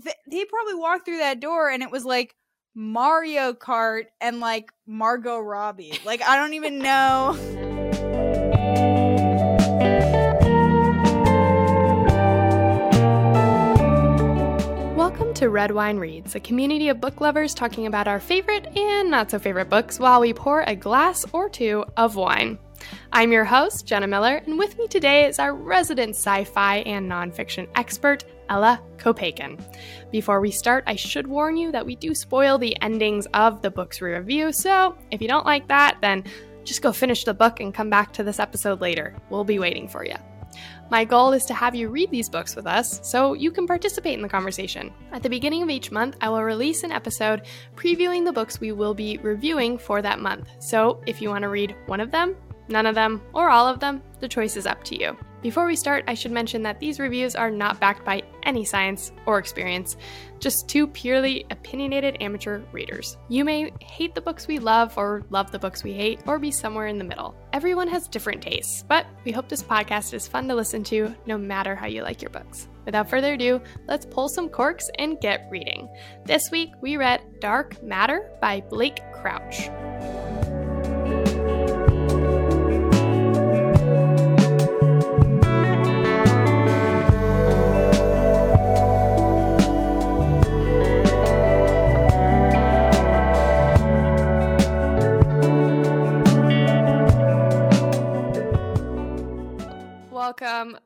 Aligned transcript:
th- 0.00 0.16
he 0.28 0.44
probably 0.44 0.74
walked 0.74 1.04
through 1.04 1.18
that 1.18 1.40
door 1.40 1.68
and 1.68 1.82
it 1.82 1.90
was 1.90 2.04
like 2.04 2.34
Mario 2.74 3.52
Kart 3.52 4.04
and 4.20 4.40
like 4.40 4.72
Margot 4.86 5.38
Robbie. 5.38 5.98
Like 6.04 6.22
I 6.22 6.36
don't 6.36 6.54
even 6.54 6.78
know. 6.78 7.36
Welcome 14.96 15.34
to 15.34 15.50
Red 15.50 15.72
Wine 15.72 15.98
Reads, 15.98 16.34
a 16.34 16.40
community 16.40 16.88
of 16.88 17.00
book 17.00 17.20
lovers 17.20 17.52
talking 17.52 17.86
about 17.86 18.08
our 18.08 18.20
favorite 18.20 18.66
and 18.76 19.10
not 19.10 19.30
so 19.30 19.38
favorite 19.38 19.68
books 19.68 19.98
while 19.98 20.20
we 20.20 20.32
pour 20.32 20.62
a 20.62 20.74
glass 20.74 21.26
or 21.32 21.50
two 21.50 21.84
of 21.98 22.16
wine. 22.16 22.58
I'm 23.12 23.32
your 23.32 23.44
host, 23.44 23.86
Jenna 23.86 24.06
Miller, 24.06 24.42
and 24.46 24.58
with 24.58 24.78
me 24.78 24.88
today 24.88 25.26
is 25.26 25.38
our 25.38 25.54
resident 25.54 26.16
sci 26.16 26.44
fi 26.44 26.78
and 26.78 27.10
nonfiction 27.10 27.68
expert, 27.74 28.24
Ella 28.48 28.80
Kopakin. 28.96 29.62
Before 30.10 30.40
we 30.40 30.50
start, 30.50 30.84
I 30.86 30.96
should 30.96 31.26
warn 31.26 31.56
you 31.56 31.72
that 31.72 31.86
we 31.86 31.96
do 31.96 32.14
spoil 32.14 32.58
the 32.58 32.76
endings 32.82 33.26
of 33.34 33.62
the 33.62 33.70
books 33.70 34.00
we 34.00 34.12
review, 34.12 34.52
so 34.52 34.96
if 35.10 35.20
you 35.20 35.28
don't 35.28 35.46
like 35.46 35.68
that, 35.68 35.98
then 36.00 36.24
just 36.64 36.82
go 36.82 36.92
finish 36.92 37.24
the 37.24 37.34
book 37.34 37.60
and 37.60 37.74
come 37.74 37.90
back 37.90 38.12
to 38.14 38.22
this 38.22 38.38
episode 38.38 38.80
later. 38.80 39.14
We'll 39.30 39.44
be 39.44 39.58
waiting 39.58 39.88
for 39.88 40.04
you. 40.04 40.16
My 40.90 41.04
goal 41.04 41.32
is 41.32 41.46
to 41.46 41.54
have 41.54 41.74
you 41.74 41.88
read 41.88 42.10
these 42.10 42.28
books 42.28 42.54
with 42.54 42.66
us 42.66 43.00
so 43.02 43.32
you 43.32 43.50
can 43.50 43.66
participate 43.66 44.14
in 44.14 44.20
the 44.20 44.28
conversation. 44.28 44.92
At 45.10 45.22
the 45.22 45.30
beginning 45.30 45.62
of 45.62 45.70
each 45.70 45.90
month, 45.90 46.16
I 46.20 46.28
will 46.28 46.42
release 46.42 46.82
an 46.82 46.92
episode 46.92 47.46
previewing 47.76 48.26
the 48.26 48.32
books 48.32 48.60
we 48.60 48.72
will 48.72 48.92
be 48.92 49.18
reviewing 49.22 49.78
for 49.78 50.02
that 50.02 50.20
month. 50.20 50.50
So 50.58 51.02
if 51.06 51.22
you 51.22 51.30
want 51.30 51.42
to 51.42 51.48
read 51.48 51.74
one 51.86 52.00
of 52.00 52.10
them, 52.10 52.36
none 52.72 52.86
of 52.86 52.94
them, 52.94 53.22
or 53.34 53.50
all 53.50 53.68
of 53.68 53.78
them, 53.78 54.02
the 54.20 54.28
choice 54.28 54.56
is 54.56 54.66
up 54.66 54.82
to 54.84 54.98
you. 54.98 55.16
Before 55.42 55.66
we 55.66 55.74
start, 55.74 56.04
I 56.06 56.14
should 56.14 56.30
mention 56.30 56.62
that 56.62 56.78
these 56.78 57.00
reviews 57.00 57.34
are 57.34 57.50
not 57.50 57.80
backed 57.80 58.04
by 58.04 58.22
any 58.44 58.64
science 58.64 59.10
or 59.26 59.38
experience, 59.38 59.96
just 60.38 60.68
two 60.68 60.86
purely 60.86 61.44
opinionated 61.50 62.16
amateur 62.20 62.62
readers. 62.70 63.16
You 63.28 63.44
may 63.44 63.72
hate 63.80 64.14
the 64.14 64.20
books 64.20 64.46
we 64.46 64.60
love 64.60 64.96
or 64.96 65.24
love 65.30 65.50
the 65.50 65.58
books 65.58 65.82
we 65.82 65.92
hate, 65.94 66.20
or 66.26 66.38
be 66.38 66.52
somewhere 66.52 66.86
in 66.86 66.96
the 66.96 67.04
middle. 67.04 67.34
Everyone 67.52 67.88
has 67.88 68.06
different 68.06 68.40
tastes, 68.40 68.84
but 68.86 69.06
we 69.24 69.32
hope 69.32 69.48
this 69.48 69.64
podcast 69.64 70.14
is 70.14 70.28
fun 70.28 70.46
to 70.46 70.54
listen 70.54 70.84
to 70.84 71.12
no 71.26 71.36
matter 71.36 71.74
how 71.74 71.86
you 71.86 72.02
like 72.02 72.22
your 72.22 72.30
books. 72.30 72.68
Without 72.84 73.10
further 73.10 73.34
ado, 73.34 73.60
let's 73.88 74.06
pull 74.06 74.28
some 74.28 74.48
corks 74.48 74.88
and 74.98 75.20
get 75.20 75.48
reading. 75.50 75.88
This 76.24 76.50
week 76.52 76.70
we 76.80 76.96
read 76.96 77.20
Dark 77.40 77.82
Matter 77.82 78.30
by 78.40 78.60
Blake 78.60 79.00
Crouch. 79.12 79.68
Welcome 100.42 100.78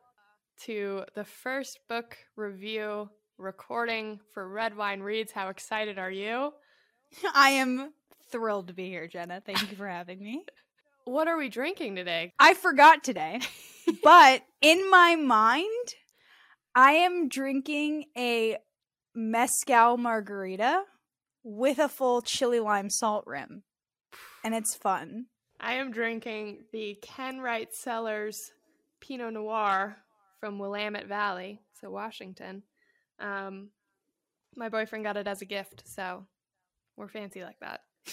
to 0.64 1.04
the 1.14 1.24
first 1.24 1.78
book 1.88 2.18
review 2.36 3.08
recording 3.38 4.20
for 4.34 4.46
Red 4.46 4.76
Wine 4.76 5.00
Reads. 5.00 5.32
How 5.32 5.48
excited 5.48 5.98
are 5.98 6.10
you? 6.10 6.52
I 7.34 7.50
am 7.50 7.94
thrilled 8.30 8.68
to 8.68 8.74
be 8.74 8.90
here, 8.90 9.06
Jenna. 9.06 9.40
Thank 9.40 9.70
you 9.70 9.76
for 9.76 9.88
having 9.88 10.18
me. 10.18 10.44
What 11.06 11.26
are 11.26 11.38
we 11.38 11.48
drinking 11.48 11.94
today? 11.94 12.32
I 12.38 12.52
forgot 12.52 13.02
today, 13.02 13.40
but 14.02 14.42
in 14.60 14.90
my 14.90 15.14
mind, 15.14 15.94
I 16.74 16.92
am 16.92 17.28
drinking 17.28 18.06
a 18.14 18.58
mezcal 19.14 19.96
margarita 19.96 20.82
with 21.44 21.78
a 21.78 21.88
full 21.88 22.20
chili 22.20 22.60
lime 22.60 22.90
salt 22.90 23.24
rim, 23.26 23.62
and 24.44 24.54
it's 24.54 24.74
fun. 24.74 25.26
I 25.60 25.74
am 25.74 25.92
drinking 25.92 26.64
the 26.72 26.98
Ken 27.00 27.38
Wright 27.38 27.72
Cellars 27.72 28.50
Pinot 29.00 29.32
Noir 29.34 29.96
from 30.40 30.58
Willamette 30.58 31.06
Valley, 31.06 31.60
so 31.80 31.90
Washington. 31.90 32.62
Um, 33.18 33.70
my 34.54 34.68
boyfriend 34.68 35.04
got 35.04 35.16
it 35.16 35.26
as 35.26 35.42
a 35.42 35.46
gift, 35.46 35.84
so 35.86 36.26
we're 36.96 37.08
fancy 37.08 37.42
like 37.42 37.60
that. 37.60 37.80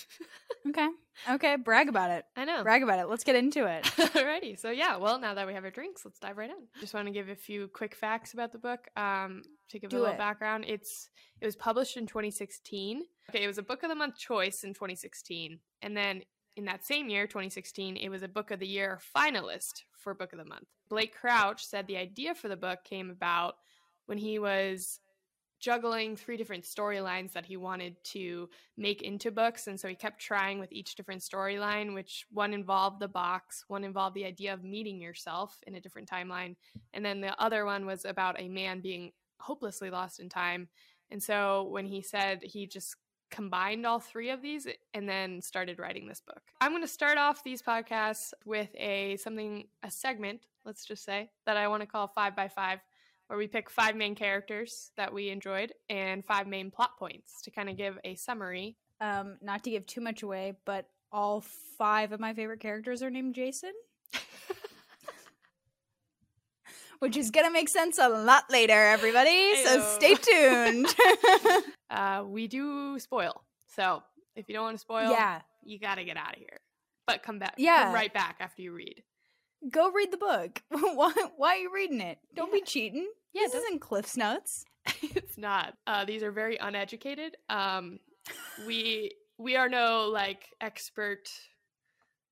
Okay. 0.65 0.87
Okay. 1.29 1.57
Brag 1.57 1.89
about 1.89 2.09
it. 2.11 2.23
I 2.37 2.45
know. 2.45 2.63
Brag 2.63 2.83
about 2.83 2.99
it. 2.99 3.09
Let's 3.09 3.25
get 3.25 3.35
into 3.35 3.65
it. 3.65 3.83
Alrighty. 3.83 4.57
So 4.57 4.71
yeah, 4.71 4.95
well, 4.95 5.19
now 5.19 5.33
that 5.33 5.45
we 5.45 5.53
have 5.53 5.65
our 5.65 5.71
drinks, 5.71 6.05
let's 6.05 6.19
dive 6.19 6.37
right 6.37 6.49
in. 6.49 6.55
Just 6.79 6.93
want 6.93 7.05
to 7.07 7.11
give 7.13 7.27
a 7.27 7.35
few 7.35 7.67
quick 7.67 7.93
facts 7.93 8.33
about 8.33 8.53
the 8.53 8.57
book. 8.59 8.87
Um, 8.95 9.41
to 9.71 9.79
give 9.79 9.89
Do 9.89 9.97
a 9.97 9.99
little 9.99 10.13
it. 10.15 10.17
background, 10.17 10.63
it's 10.67 11.09
it 11.41 11.45
was 11.45 11.57
published 11.57 11.97
in 11.97 12.07
2016. 12.07 13.03
Okay, 13.29 13.43
it 13.43 13.47
was 13.47 13.57
a 13.57 13.63
book 13.63 13.83
of 13.83 13.89
the 13.89 13.95
month 13.95 14.17
choice 14.17 14.63
in 14.63 14.73
2016, 14.73 15.59
and 15.81 15.97
then 15.97 16.21
in 16.55 16.65
that 16.65 16.85
same 16.85 17.09
year, 17.09 17.25
2016, 17.25 17.97
it 17.97 18.09
was 18.09 18.23
a 18.23 18.27
book 18.27 18.51
of 18.51 18.59
the 18.59 18.67
year 18.67 18.99
finalist 19.15 19.83
for 19.97 20.13
book 20.13 20.33
of 20.33 20.39
the 20.39 20.45
month. 20.45 20.67
Blake 20.89 21.15
Crouch 21.15 21.65
said 21.65 21.87
the 21.87 21.97
idea 21.97 22.35
for 22.35 22.47
the 22.47 22.55
book 22.55 22.79
came 22.83 23.09
about 23.09 23.55
when 24.05 24.17
he 24.17 24.37
was 24.37 24.99
juggling 25.59 26.17
three 26.17 26.35
different 26.35 26.65
storylines 26.65 27.31
that 27.31 27.45
he 27.45 27.55
wanted 27.55 27.95
to 28.03 28.49
make 28.75 29.01
into 29.01 29.31
books 29.31 29.67
and 29.67 29.79
so 29.79 29.87
he 29.87 29.95
kept 29.95 30.19
trying 30.19 30.59
with 30.59 30.69
each 30.73 30.93
different 30.95 31.21
storyline 31.21 31.93
which 31.93 32.25
one 32.31 32.53
involved 32.53 32.99
the 32.99 33.07
box 33.07 33.63
one 33.69 33.85
involved 33.85 34.13
the 34.13 34.25
idea 34.25 34.53
of 34.53 34.61
meeting 34.61 34.99
yourself 34.99 35.61
in 35.65 35.75
a 35.75 35.79
different 35.79 36.09
timeline 36.09 36.53
and 36.93 37.05
then 37.05 37.21
the 37.21 37.33
other 37.41 37.63
one 37.63 37.85
was 37.85 38.03
about 38.03 38.35
a 38.41 38.49
man 38.49 38.81
being 38.81 39.09
hopelessly 39.39 39.89
lost 39.89 40.19
in 40.19 40.27
time 40.27 40.67
and 41.11 41.23
so 41.23 41.63
when 41.71 41.85
he 41.85 42.01
said 42.01 42.43
he 42.43 42.67
just 42.67 42.97
combined 43.33 43.85
all 43.85 43.99
three 43.99 44.29
of 44.29 44.41
these 44.41 44.67
and 44.93 45.09
then 45.09 45.41
started 45.41 45.79
writing 45.79 46.07
this 46.07 46.21
book 46.21 46.41
i'm 46.61 46.71
going 46.71 46.83
to 46.83 46.87
start 46.87 47.17
off 47.17 47.43
these 47.43 47.61
podcasts 47.61 48.31
with 48.45 48.69
a 48.75 49.17
something 49.17 49.65
a 49.81 49.89
segment 49.89 50.41
let's 50.65 50.85
just 50.85 51.03
say 51.03 51.29
that 51.45 51.57
i 51.57 51.67
want 51.67 51.81
to 51.81 51.87
call 51.87 52.07
five 52.07 52.35
by 52.35 52.47
five 52.47 52.79
where 53.27 53.39
we 53.39 53.47
pick 53.47 53.69
five 53.69 53.95
main 53.95 54.15
characters 54.15 54.91
that 54.95 55.13
we 55.13 55.29
enjoyed 55.29 55.73
and 55.89 56.23
five 56.23 56.47
main 56.47 56.69
plot 56.69 56.97
points 56.97 57.41
to 57.41 57.51
kind 57.51 57.69
of 57.69 57.77
give 57.77 57.97
a 58.03 58.15
summary. 58.15 58.77
Um, 59.01 59.37
not 59.41 59.63
to 59.63 59.71
give 59.71 59.85
too 59.85 60.01
much 60.01 60.23
away, 60.23 60.53
but 60.65 60.87
all 61.11 61.41
five 61.77 62.11
of 62.11 62.19
my 62.19 62.33
favorite 62.33 62.59
characters 62.59 63.01
are 63.01 63.09
named 63.09 63.35
Jason. 63.35 63.73
Which 67.03 67.17
is 67.17 67.31
gonna 67.31 67.51
make 67.51 67.67
sense 67.67 67.97
a 67.97 68.07
lot 68.07 68.45
later, 68.49 68.71
everybody. 68.71 69.57
So 69.57 69.81
stay 69.81 70.15
tuned. 70.15 70.87
uh, 71.89 72.23
we 72.25 72.47
do 72.47 72.97
spoil. 72.97 73.43
So 73.75 74.03
if 74.37 74.47
you 74.47 74.55
don't 74.55 74.63
want 74.63 74.75
to 74.75 74.79
spoil, 74.79 75.11
yeah. 75.11 75.41
you 75.65 75.79
got 75.79 75.95
to 75.95 76.05
get 76.05 76.15
out 76.15 76.31
of 76.31 76.39
here. 76.39 76.61
But 77.05 77.21
come 77.21 77.39
back. 77.39 77.55
Yeah. 77.57 77.83
Come 77.83 77.93
right 77.93 78.13
back 78.13 78.37
after 78.39 78.61
you 78.61 78.71
read. 78.71 79.03
Go 79.69 79.91
read 79.91 80.13
the 80.13 80.17
book. 80.17 80.63
why, 80.69 81.13
why 81.35 81.49
are 81.49 81.57
you 81.57 81.73
reading 81.75 81.99
it? 81.99 82.19
Don't 82.35 82.53
be 82.53 82.61
cheating. 82.61 83.11
Yeah, 83.33 83.47
this 83.51 83.55
isn't 83.55 83.81
Cliff's 83.81 84.15
Notes. 84.15 84.63
it's 85.01 85.37
not. 85.37 85.73
Uh, 85.85 86.05
these 86.05 86.23
are 86.23 86.31
very 86.31 86.55
uneducated. 86.55 87.35
Um, 87.49 87.99
we 88.65 89.11
we 89.37 89.57
are 89.57 89.67
no 89.67 90.07
like 90.09 90.45
expert, 90.61 91.27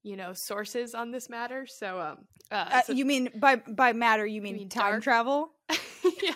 you 0.04 0.16
know, 0.16 0.34
sources 0.34 0.94
on 0.96 1.12
this 1.12 1.30
matter. 1.30 1.66
So 1.68 2.00
um, 2.00 2.18
uh, 2.52 2.70
Uh, 2.72 2.82
so- 2.82 2.94
you 2.94 3.06
mean 3.06 3.30
by 3.36 3.58
by 3.58 3.94
matter? 3.94 4.26
You 4.26 4.42
mean, 4.42 4.56
mean 4.58 4.70
time 4.70 4.94
dark? 4.94 5.04
travel? 5.04 5.52
yeah, 6.24 6.34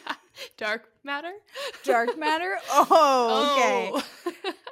dark 0.58 0.84
matter. 1.04 1.34
Dark 1.84 2.18
matter? 2.26 2.58
Oh, 2.72 3.54
okay. 3.54 3.92
Oh. 3.94 4.52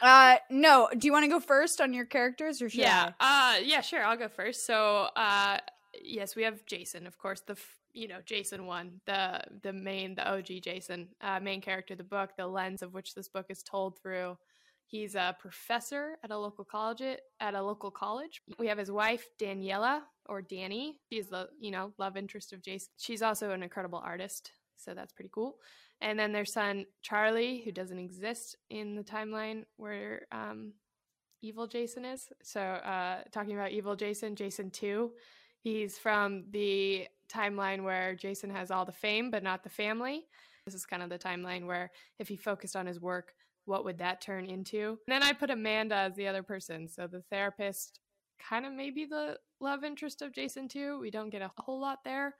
Uh, 0.00 0.36
no. 0.50 0.88
Do 0.96 1.06
you 1.06 1.12
want 1.12 1.24
to 1.24 1.28
go 1.28 1.38
first 1.40 1.80
on 1.80 1.92
your 1.92 2.04
characters, 2.06 2.60
or 2.62 2.68
should 2.68 2.80
yeah. 2.80 3.12
I? 3.20 3.56
Uh, 3.56 3.60
yeah. 3.60 3.80
Sure. 3.82 4.02
I'll 4.04 4.16
go 4.16 4.28
first. 4.28 4.66
So, 4.66 5.08
uh, 5.14 5.58
yes, 6.02 6.34
we 6.34 6.42
have 6.42 6.64
Jason, 6.66 7.06
of 7.06 7.18
course. 7.18 7.40
The 7.46 7.52
f- 7.52 7.76
you 7.92 8.08
know 8.08 8.18
Jason 8.24 8.66
one, 8.66 9.00
the 9.06 9.42
the 9.62 9.72
main, 9.72 10.14
the 10.14 10.28
OG 10.28 10.62
Jason, 10.62 11.08
uh, 11.20 11.38
main 11.40 11.60
character 11.60 11.94
of 11.94 11.98
the 11.98 12.04
book, 12.04 12.30
the 12.36 12.46
lens 12.46 12.82
of 12.82 12.94
which 12.94 13.14
this 13.14 13.28
book 13.28 13.46
is 13.48 13.62
told 13.62 14.00
through. 14.00 14.38
He's 14.92 15.14
a 15.14 15.34
professor 15.40 16.18
at 16.22 16.30
a 16.30 16.38
local 16.38 16.66
college. 16.66 17.02
At 17.40 17.54
a 17.54 17.62
local 17.62 17.90
college, 17.90 18.42
we 18.58 18.66
have 18.66 18.76
his 18.76 18.90
wife 18.90 19.26
Daniela 19.40 20.02
or 20.26 20.42
Danny. 20.42 21.00
She's 21.10 21.28
the 21.28 21.48
you 21.58 21.70
know 21.70 21.94
love 21.96 22.18
interest 22.18 22.52
of 22.52 22.60
Jason. 22.62 22.90
She's 22.98 23.22
also 23.22 23.52
an 23.52 23.62
incredible 23.62 24.02
artist, 24.04 24.52
so 24.76 24.92
that's 24.92 25.14
pretty 25.14 25.30
cool. 25.32 25.56
And 26.02 26.18
then 26.18 26.32
their 26.32 26.44
son 26.44 26.84
Charlie, 27.00 27.62
who 27.64 27.72
doesn't 27.72 27.98
exist 27.98 28.56
in 28.68 28.94
the 28.94 29.02
timeline 29.02 29.64
where 29.78 30.26
um, 30.30 30.74
evil 31.40 31.66
Jason 31.66 32.04
is. 32.04 32.28
So, 32.42 32.60
uh, 32.60 33.22
talking 33.32 33.54
about 33.54 33.70
evil 33.70 33.96
Jason, 33.96 34.36
Jason 34.36 34.70
2, 34.70 35.10
he's 35.62 35.96
from 35.96 36.44
the 36.50 37.08
timeline 37.32 37.82
where 37.82 38.14
Jason 38.14 38.50
has 38.50 38.70
all 38.70 38.84
the 38.84 38.92
fame 38.92 39.30
but 39.30 39.42
not 39.42 39.62
the 39.64 39.70
family. 39.70 40.26
This 40.66 40.74
is 40.74 40.84
kind 40.84 41.02
of 41.02 41.08
the 41.08 41.18
timeline 41.18 41.66
where 41.66 41.90
if 42.18 42.28
he 42.28 42.36
focused 42.36 42.76
on 42.76 42.86
his 42.86 43.00
work, 43.00 43.32
what 43.64 43.84
would 43.84 43.98
that 43.98 44.20
turn 44.20 44.46
into? 44.46 44.98
And 45.06 45.14
then 45.14 45.22
I 45.22 45.32
put 45.32 45.50
Amanda 45.50 45.94
as 45.94 46.16
the 46.16 46.26
other 46.26 46.42
person. 46.42 46.88
So, 46.88 47.06
the 47.06 47.22
therapist 47.30 48.00
kind 48.48 48.66
of 48.66 48.72
maybe 48.72 49.04
the 49.04 49.38
love 49.60 49.84
interest 49.84 50.22
of 50.22 50.32
Jason 50.32 50.68
too. 50.68 50.98
We 51.00 51.10
don't 51.10 51.30
get 51.30 51.42
a 51.42 51.50
whole 51.58 51.80
lot 51.80 52.00
there. 52.04 52.34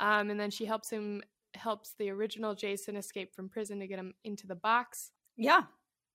Um, 0.00 0.30
and 0.30 0.38
then 0.38 0.50
she 0.50 0.64
helps 0.64 0.90
him 0.90 1.22
helps 1.54 1.94
the 1.98 2.10
original 2.10 2.54
Jason 2.54 2.96
escape 2.96 3.34
from 3.34 3.48
prison 3.48 3.80
to 3.80 3.86
get 3.86 3.98
him 3.98 4.14
into 4.24 4.46
the 4.46 4.54
box. 4.54 5.10
Yeah. 5.36 5.62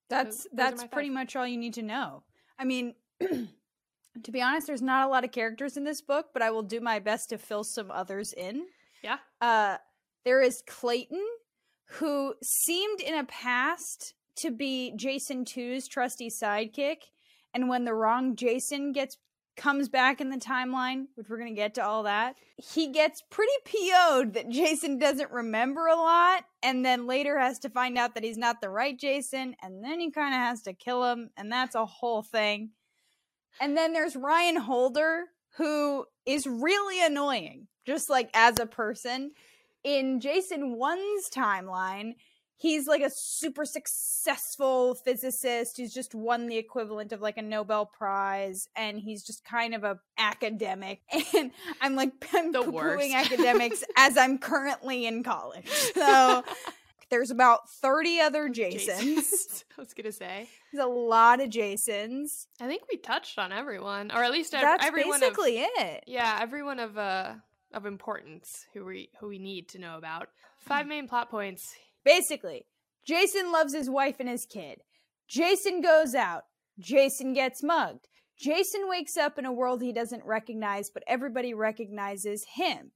That's 0.10 0.48
that's 0.54 0.84
pretty 0.86 1.10
five. 1.10 1.16
much 1.16 1.36
all 1.36 1.48
you 1.48 1.58
need 1.58 1.74
to 1.76 1.82
know. 1.82 2.24
I 2.60 2.66
mean, 2.66 2.94
to 3.20 4.32
be 4.32 4.42
honest, 4.42 4.68
there's 4.68 4.82
not 4.82 5.08
a 5.08 5.10
lot 5.10 5.24
of 5.24 5.32
characters 5.32 5.76
in 5.76 5.84
this 5.84 6.02
book, 6.02 6.28
but 6.34 6.42
I 6.42 6.52
will 6.52 6.62
do 6.64 6.80
my 6.82 7.00
best 7.00 7.30
to 7.30 7.38
fill 7.38 7.64
some 7.64 7.90
others 7.90 8.34
in. 8.34 8.66
Yeah. 9.04 9.18
Uh 9.42 9.78
there 10.24 10.42
is 10.42 10.64
Clayton, 10.68 11.26
who 11.86 12.36
seemed 12.42 13.02
in 13.02 13.16
a 13.16 13.26
past 13.26 14.14
to 14.38 14.52
be 14.52 14.94
Jason 14.96 15.46
2's 15.46 15.88
trusty 15.88 16.30
sidekick. 16.30 16.98
And 17.54 17.70
when 17.70 17.86
the 17.86 17.94
wrong 17.94 18.36
Jason 18.36 18.92
gets 18.92 19.18
comes 19.56 19.88
back 19.88 20.20
in 20.20 20.30
the 20.30 20.38
timeline, 20.38 21.06
which 21.16 21.30
we're 21.30 21.38
going 21.38 21.54
to 21.54 21.56
get 21.56 21.76
to 21.76 21.86
all 21.86 22.04
that, 22.04 22.36
he 22.58 22.92
gets 22.92 23.22
pretty 23.30 23.54
PO'd 23.66 24.34
that 24.34 24.50
Jason 24.50 24.98
doesn't 24.98 25.32
remember 25.32 25.88
a 25.88 25.96
lot 25.96 26.46
and 26.62 26.84
then 26.84 27.06
later 27.06 27.38
has 27.38 27.60
to 27.60 27.70
find 27.70 27.98
out 27.98 28.16
that 28.16 28.24
he's 28.24 28.38
not 28.38 28.62
the 28.62 28.70
right 28.70 28.98
Jason 28.98 29.56
and 29.62 29.84
then 29.84 30.00
he 30.00 30.12
kind 30.12 30.34
of 30.34 30.40
has 30.40 30.64
to 30.64 30.74
kill 30.74 31.06
him 31.12 31.30
and 31.38 31.52
that's 31.52 31.76
a 31.76 31.86
whole 31.86 32.24
thing. 32.24 32.72
And 33.62 33.78
then 33.78 33.94
there's 33.94 34.16
Ryan 34.16 34.58
Holder 34.58 35.26
who 35.58 36.06
is 36.26 36.48
really 36.48 37.06
annoying 37.06 37.68
just 37.86 38.10
like 38.10 38.30
as 38.34 38.60
a 38.60 38.66
person. 38.66 39.32
In 39.84 40.22
Jason 40.22 40.78
1's 40.80 41.30
timeline, 41.30 42.14
he's 42.58 42.88
like 42.88 43.02
a 43.02 43.10
super 43.10 43.66
successful 43.66 44.96
physicist 44.96 45.78
who's 45.78 45.94
just 45.94 46.16
won 46.16 46.48
the 46.48 46.58
equivalent 46.58 47.12
of 47.12 47.22
like 47.22 47.38
a 47.38 47.42
Nobel 47.42 47.86
Prize, 47.86 48.68
and 48.76 49.00
he's 49.00 49.24
just 49.24 49.44
kind 49.44 49.76
of 49.76 49.84
a 49.84 50.00
academic. 50.18 51.02
And 51.36 51.52
I'm 51.82 51.96
like 51.96 52.12
I'm 52.34 52.52
the 52.52 52.64
poo-pooing 52.64 53.14
academics 53.16 53.84
as 53.98 54.18
I'm 54.18 54.38
currently 54.38 55.06
in 55.06 55.24
college. 55.24 55.68
So 55.68 56.44
there's 57.10 57.32
about 57.32 57.70
30 57.70 58.20
other 58.20 58.50
Jasons. 58.50 59.66
I 59.78 59.82
was 59.82 59.94
gonna 59.94 60.12
say 60.12 60.48
there's 60.72 60.86
a 60.86 60.88
lot 60.88 61.42
of 61.42 61.50
Jasons. 61.50 62.48
I 62.62 62.68
think 62.68 62.84
we 62.92 62.98
touched 62.98 63.40
on 63.40 63.52
everyone, 63.52 64.12
or 64.12 64.24
at 64.24 64.32
least 64.32 64.52
That's 64.52 64.86
everyone. 64.86 65.20
basically 65.20 65.64
of, 65.64 65.70
it. 65.78 66.04
Yeah, 66.08 66.38
everyone 66.40 66.80
of 66.80 66.98
uh 66.98 67.34
of 67.74 67.86
importance 67.86 68.68
who 68.74 68.86
we 68.86 69.10
who 69.20 69.28
we 69.28 69.40
need 69.40 69.70
to 69.70 69.80
know 69.80 69.98
about. 69.98 70.30
Five 70.60 70.88
main 70.88 71.08
plot 71.08 71.30
points 71.30 71.76
Basically, 72.04 72.66
Jason 73.06 73.52
loves 73.52 73.74
his 73.74 73.90
wife 73.90 74.18
and 74.20 74.30
his 74.30 74.46
kid. 74.46 74.80
Jason 75.28 75.82
goes 75.82 76.16
out. 76.16 76.44
Jason 76.80 77.34
gets 77.34 77.64
mugged. 77.64 78.08
Jason 78.38 78.90
wakes 78.90 79.16
up 79.16 79.38
in 79.38 79.46
a 79.46 79.54
world 79.54 79.82
he 79.82 79.94
doesn't 79.94 80.26
recognize, 80.26 80.90
but 80.90 81.04
everybody 81.08 81.54
recognizes 81.54 82.46
him. 82.56 82.92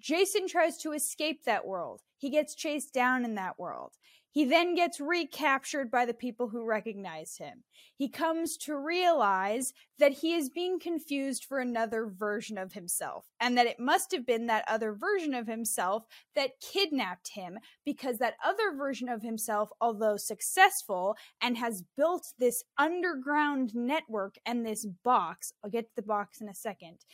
Jason 0.00 0.46
tries 0.46 0.76
to 0.78 0.92
escape 0.92 1.44
that 1.44 1.66
world. 1.66 2.02
He 2.16 2.30
gets 2.30 2.54
chased 2.54 2.92
down 2.92 3.24
in 3.24 3.34
that 3.36 3.58
world. 3.58 3.92
He 4.34 4.44
then 4.44 4.74
gets 4.74 4.98
recaptured 4.98 5.92
by 5.92 6.06
the 6.06 6.12
people 6.12 6.48
who 6.48 6.64
recognize 6.64 7.36
him. 7.36 7.62
He 7.94 8.08
comes 8.08 8.56
to 8.58 8.76
realize 8.76 9.72
that 10.00 10.10
he 10.10 10.34
is 10.34 10.50
being 10.50 10.80
confused 10.80 11.44
for 11.44 11.60
another 11.60 12.06
version 12.06 12.58
of 12.58 12.72
himself, 12.72 13.26
and 13.38 13.56
that 13.56 13.68
it 13.68 13.78
must 13.78 14.10
have 14.10 14.26
been 14.26 14.48
that 14.48 14.64
other 14.66 14.92
version 14.92 15.34
of 15.34 15.46
himself 15.46 16.02
that 16.34 16.60
kidnapped 16.60 17.28
him 17.28 17.60
because 17.84 18.18
that 18.18 18.34
other 18.44 18.72
version 18.76 19.08
of 19.08 19.22
himself, 19.22 19.70
although 19.80 20.16
successful 20.16 21.16
and 21.40 21.56
has 21.56 21.84
built 21.96 22.32
this 22.36 22.64
underground 22.76 23.72
network 23.72 24.34
and 24.44 24.66
this 24.66 24.84
box, 25.04 25.52
I'll 25.62 25.70
get 25.70 25.84
to 25.84 25.94
the 25.94 26.02
box 26.02 26.40
in 26.40 26.48
a 26.48 26.54
second, 26.54 27.04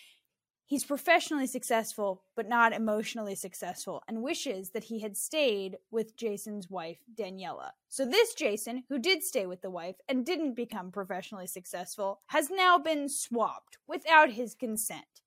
He's 0.71 0.85
professionally 0.85 1.49
successful, 1.49 2.23
but 2.37 2.49
not 2.49 2.73
emotionally 2.73 3.35
successful, 3.35 4.05
and 4.07 4.23
wishes 4.23 4.71
that 4.71 4.85
he 4.85 5.01
had 5.01 5.17
stayed 5.17 5.79
with 5.91 6.17
Jason's 6.17 6.71
wife, 6.71 7.01
Daniela. 7.13 7.71
So, 7.89 8.05
this 8.05 8.35
Jason, 8.35 8.85
who 8.89 9.01
did 9.01 9.25
stay 9.25 9.47
with 9.47 9.63
the 9.63 9.71
wife 9.71 9.97
and 10.09 10.25
didn't 10.25 10.55
become 10.55 10.93
professionally 10.93 11.49
successful, 11.49 12.21
has 12.29 12.51
now 12.51 12.79
been 12.79 13.09
swapped 13.09 13.79
without 13.89 14.31
his 14.31 14.55
consent. 14.55 15.23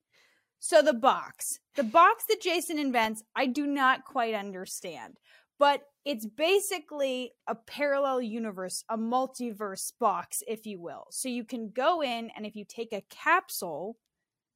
So, 0.60 0.82
the 0.82 0.94
box. 0.94 1.60
The 1.76 1.84
box 1.84 2.24
that 2.30 2.40
Jason 2.42 2.80
invents, 2.80 3.22
I 3.36 3.48
do 3.48 3.68
not 3.68 4.06
quite 4.06 4.36
understand, 4.36 5.18
but 5.60 5.82
it's 6.06 6.26
basically 6.26 7.34
a 7.48 7.56
parallel 7.56 8.22
universe, 8.22 8.86
a 8.88 8.98
multiverse 8.98 9.92
box, 10.00 10.42
if 10.48 10.66
you 10.66 10.80
will. 10.80 11.08
So, 11.12 11.28
you 11.28 11.44
can 11.44 11.72
go 11.72 12.02
in, 12.02 12.32
and 12.34 12.46
if 12.46 12.56
you 12.56 12.64
take 12.64 12.94
a 12.94 13.04
capsule, 13.10 13.98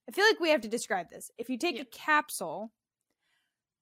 I 0.07 0.11
feel 0.11 0.25
like 0.25 0.39
we 0.39 0.49
have 0.49 0.61
to 0.61 0.67
describe 0.67 1.09
this. 1.09 1.31
If 1.37 1.49
you 1.49 1.57
take 1.57 1.75
yeah. 1.75 1.81
a 1.81 1.85
capsule, 1.85 2.71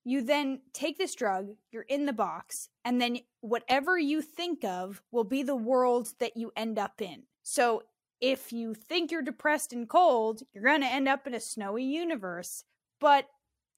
you 0.04 0.22
then 0.22 0.62
take 0.74 0.98
this 0.98 1.16
drug, 1.16 1.50
you're 1.72 1.83
in 1.83 2.06
the 2.06 2.13
box, 2.13 2.69
and 2.83 3.01
then 3.01 3.19
whatever 3.42 3.98
you 3.98 4.22
think 4.22 4.63
of 4.63 5.01
will 5.12 5.24
be 5.24 5.44
the 5.44 5.56
world 5.56 6.10
that 6.19 6.38
you 6.38 6.51
end 6.56 6.77
up 6.77 7.01
in. 7.01 7.24
So 7.44 7.83
if 8.22 8.54
you 8.54 8.74
think 8.74 9.12
you're 9.12 9.22
depressed 9.22 9.74
and 9.74 9.89
cold, 9.89 10.42
you're 10.54 10.63
going 10.63 10.81
to 10.81 10.88
end 10.88 11.07
up 11.07 11.27
in 11.27 11.33
a 11.33 11.39
snowy 11.39 11.83
universe, 11.83 12.63
but 13.00 13.27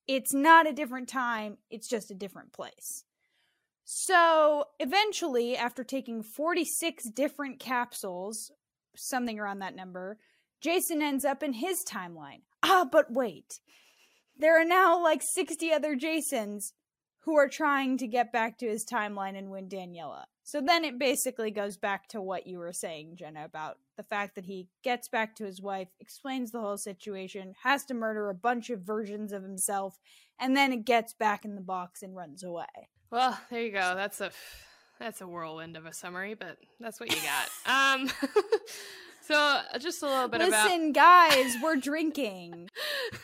it's 0.07 0.33
not 0.33 0.67
a 0.67 0.73
different 0.73 1.09
time, 1.09 1.57
it's 1.69 1.87
just 1.87 2.11
a 2.11 2.15
different 2.15 2.53
place. 2.53 3.03
So 3.83 4.65
eventually, 4.79 5.55
after 5.55 5.83
taking 5.83 6.21
46 6.23 7.05
different 7.11 7.59
capsules, 7.59 8.51
something 8.95 9.39
around 9.39 9.59
that 9.59 9.75
number, 9.75 10.17
Jason 10.61 11.01
ends 11.01 11.25
up 11.25 11.43
in 11.43 11.53
his 11.53 11.83
timeline. 11.87 12.41
Ah, 12.63 12.87
but 12.89 13.11
wait. 13.11 13.59
There 14.37 14.59
are 14.59 14.65
now 14.65 15.01
like 15.01 15.21
60 15.33 15.71
other 15.71 15.95
Jasons 15.95 16.73
who 17.21 17.35
are 17.35 17.49
trying 17.49 17.97
to 17.97 18.07
get 18.07 18.31
back 18.31 18.57
to 18.57 18.67
his 18.67 18.85
timeline 18.85 19.37
and 19.37 19.49
win 19.49 19.67
Daniela. 19.67 20.23
So 20.43 20.61
then 20.61 20.85
it 20.85 20.97
basically 20.97 21.51
goes 21.51 21.75
back 21.75 22.07
to 22.09 22.21
what 22.21 22.47
you 22.47 22.57
were 22.59 22.71
saying, 22.71 23.17
Jenna, 23.17 23.43
about 23.43 23.79
the 23.97 24.03
fact 24.03 24.35
that 24.35 24.45
he 24.45 24.69
gets 24.81 25.09
back 25.09 25.35
to 25.35 25.43
his 25.43 25.61
wife, 25.61 25.89
explains 25.99 26.51
the 26.51 26.61
whole 26.61 26.77
situation, 26.77 27.53
has 27.63 27.83
to 27.85 27.93
murder 27.93 28.29
a 28.29 28.33
bunch 28.33 28.69
of 28.69 28.79
versions 28.79 29.33
of 29.33 29.43
himself, 29.43 29.99
and 30.39 30.55
then 30.55 30.71
it 30.71 30.85
gets 30.85 31.13
back 31.13 31.43
in 31.43 31.55
the 31.55 31.61
box 31.61 32.01
and 32.01 32.15
runs 32.15 32.43
away. 32.43 32.87
Well, 33.11 33.37
there 33.49 33.61
you 33.61 33.71
go. 33.71 33.93
That's 33.93 34.21
a 34.21 34.31
that's 34.99 35.19
a 35.19 35.27
whirlwind 35.27 35.75
of 35.75 35.85
a 35.85 35.93
summary, 35.93 36.33
but 36.33 36.57
that's 36.79 36.99
what 36.99 37.13
you 37.13 37.21
got. 37.21 37.99
um 37.99 38.09
So 39.27 39.35
uh, 39.35 39.77
just 39.77 40.01
a 40.03 40.05
little 40.05 40.29
bit 40.29 40.39
Listen, 40.39 40.53
about 40.53 40.65
Listen, 40.69 40.91
guys, 40.93 41.55
we're 41.61 41.75
drinking. 41.75 42.69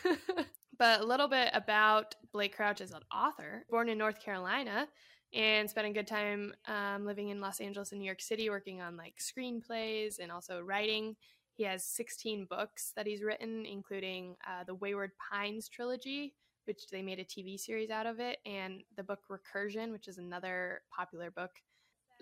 but 0.77 0.99
a 0.99 1.05
little 1.05 1.29
bit 1.29 1.49
about 1.53 2.15
Blake 2.33 2.57
Crouch 2.57 2.81
as 2.81 2.91
an 2.91 3.03
author, 3.09 3.65
born 3.69 3.87
in 3.87 3.97
North 3.97 4.19
Carolina 4.19 4.89
and 5.33 5.69
spending 5.69 5.93
good 5.93 6.05
time 6.05 6.53
um, 6.67 7.05
living 7.05 7.29
in 7.29 7.39
Los 7.39 7.61
Angeles 7.61 7.93
and 7.93 8.01
New 8.01 8.05
York 8.05 8.21
City, 8.21 8.49
working 8.49 8.81
on 8.81 8.97
like 8.97 9.13
screenplays 9.17 10.19
and 10.19 10.29
also 10.29 10.59
writing. 10.59 11.15
He 11.55 11.63
has 11.63 11.85
16 11.85 12.47
books 12.49 12.91
that 12.97 13.07
he's 13.07 13.23
written, 13.23 13.65
including 13.65 14.35
uh, 14.45 14.65
the 14.65 14.75
Wayward 14.75 15.11
Pines 15.31 15.69
trilogy, 15.69 16.33
which 16.65 16.87
they 16.91 17.01
made 17.01 17.19
a 17.19 17.23
TV 17.23 17.57
series 17.57 17.89
out 17.89 18.07
of 18.07 18.19
it, 18.19 18.39
and 18.45 18.81
the 18.97 19.03
book 19.03 19.19
Recursion, 19.31 19.93
which 19.93 20.09
is 20.09 20.17
another 20.17 20.81
popular 20.93 21.31
book 21.31 21.51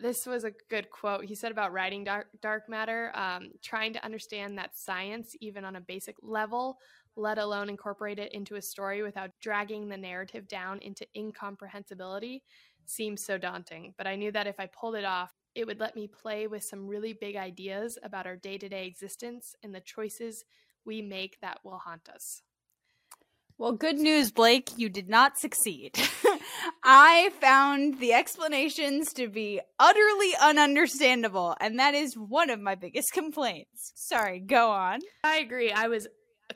this 0.02 0.26
was 0.26 0.44
a 0.44 0.52
good 0.70 0.90
quote. 0.90 1.26
He 1.26 1.36
said 1.36 1.52
about 1.52 1.72
writing 1.72 2.04
dark, 2.04 2.28
dark 2.42 2.68
matter, 2.68 3.12
um, 3.16 3.52
trying 3.62 3.94
to 3.94 4.04
understand 4.04 4.58
that 4.58 4.78
science, 4.78 5.36
even 5.40 5.64
on 5.64 5.76
a 5.76 5.82
basic 5.82 6.16
level, 6.22 6.78
let 7.16 7.38
alone 7.38 7.70
incorporate 7.70 8.20
it 8.20 8.34
into 8.34 8.56
a 8.56 8.62
story 8.62 9.04
without 9.04 9.32
dragging 9.42 9.90
the 9.90 9.98
narrative 9.98 10.48
down 10.48 10.80
into 10.80 11.06
incomprehensibility, 11.16 12.44
seems 12.86 13.24
so 13.24 13.38
daunting. 13.38 13.94
But 13.98 14.08
I 14.08 14.16
knew 14.16 14.32
that 14.32 14.48
if 14.48 14.60
I 14.60 14.68
pulled 14.68 14.96
it 14.96 15.06
off, 15.06 15.32
it 15.54 15.68
would 15.68 15.80
let 15.80 15.96
me 15.96 16.08
play 16.08 16.48
with 16.48 16.64
some 16.64 16.88
really 16.88 17.14
big 17.14 17.36
ideas 17.36 17.98
about 18.04 18.26
our 18.26 18.38
day 18.38 18.58
to 18.58 18.70
day 18.70 18.88
existence 18.88 19.56
and 19.64 19.76
the 19.76 19.82
choices 19.82 20.46
we 20.86 21.02
make 21.02 21.40
that 21.42 21.60
will 21.64 21.78
haunt 21.78 22.10
us. 22.10 22.42
Well, 23.58 23.74
good 23.74 24.00
news, 24.00 24.32
Blake. 24.32 24.72
You 24.78 24.90
did 24.90 25.10
not 25.10 25.38
succeed. 25.38 26.00
I 26.84 27.32
found 27.40 28.00
the 28.00 28.14
explanations 28.14 29.14
to 29.14 29.28
be 29.28 29.62
utterly 29.80 30.34
ununderstandable, 30.34 31.56
and 31.60 31.80
that 31.80 31.94
is 31.94 32.16
one 32.16 32.50
of 32.50 32.60
my 32.60 32.76
biggest 32.76 33.14
complaints. 33.14 33.92
Sorry, 33.96 34.40
go 34.40 34.70
on. 34.70 35.00
I 35.24 35.38
agree. 35.38 35.72
I 35.72 35.88
was 35.88 36.08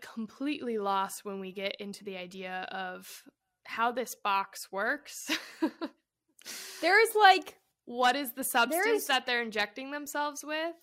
completely 0.01 0.77
lost 0.77 1.23
when 1.23 1.39
we 1.39 1.51
get 1.51 1.75
into 1.79 2.03
the 2.03 2.17
idea 2.17 2.67
of 2.71 3.23
how 3.65 3.91
this 3.91 4.15
box 4.15 4.71
works. 4.71 5.31
there's 6.81 7.15
like. 7.19 7.57
What 7.87 8.15
is 8.15 8.33
the 8.33 8.43
substance 8.43 9.05
that 9.05 9.27
they're 9.27 9.43
injecting 9.43 9.91
themselves 9.91 10.43
with? 10.43 10.73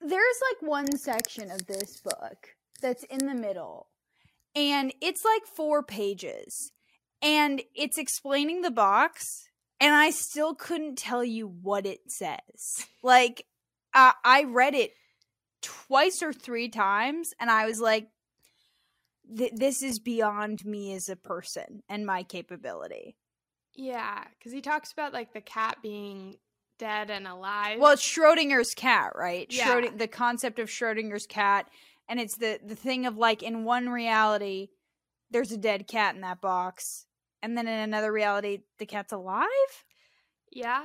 There's 0.00 0.12
like 0.52 0.70
one 0.70 0.96
section 0.96 1.50
of 1.50 1.66
this 1.66 2.00
book 2.00 2.54
that's 2.80 3.02
in 3.02 3.26
the 3.26 3.34
middle 3.34 3.88
and 4.54 4.92
it's 5.00 5.24
like 5.24 5.46
four 5.46 5.82
pages 5.82 6.72
and 7.22 7.62
it's 7.74 7.98
explaining 7.98 8.62
the 8.62 8.70
box 8.70 9.48
and 9.80 9.94
i 9.94 10.10
still 10.10 10.54
couldn't 10.54 10.96
tell 10.96 11.24
you 11.24 11.46
what 11.46 11.86
it 11.86 12.00
says 12.10 12.86
like 13.02 13.44
uh, 13.94 14.12
i 14.24 14.44
read 14.44 14.74
it 14.74 14.92
twice 15.62 16.22
or 16.22 16.32
three 16.32 16.68
times 16.68 17.32
and 17.40 17.50
i 17.50 17.66
was 17.66 17.80
like 17.80 18.08
this 19.30 19.82
is 19.82 19.98
beyond 19.98 20.64
me 20.64 20.94
as 20.94 21.08
a 21.08 21.16
person 21.16 21.82
and 21.88 22.06
my 22.06 22.22
capability 22.22 23.16
Yeah, 23.74 24.24
because 24.38 24.52
he 24.52 24.62
talks 24.62 24.90
about 24.92 25.12
like 25.12 25.34
the 25.34 25.42
cat 25.42 25.78
being 25.82 26.36
dead 26.78 27.10
and 27.10 27.26
alive. 27.26 27.78
Well, 27.78 27.92
it's 27.92 28.02
Schrodinger's 28.08 28.72
cat, 28.74 29.12
right? 29.14 29.46
Yeah. 29.50 29.66
Schrodi- 29.68 29.98
the 29.98 30.06
concept 30.08 30.58
of 30.58 30.68
Schrodinger's 30.68 31.26
cat, 31.26 31.68
and 32.08 32.18
it's 32.18 32.38
the 32.38 32.58
the 32.64 32.74
thing 32.76 33.04
of 33.04 33.16
like 33.18 33.42
in 33.42 33.64
one 33.64 33.88
reality, 33.90 34.68
there's 35.30 35.52
a 35.52 35.58
dead 35.58 35.86
cat 35.86 36.14
in 36.14 36.22
that 36.22 36.40
box, 36.40 37.04
and 37.42 37.56
then 37.56 37.66
in 37.66 37.78
another 37.80 38.12
reality, 38.12 38.60
the 38.78 38.86
cat's 38.86 39.12
alive, 39.12 39.46
yeah, 40.50 40.84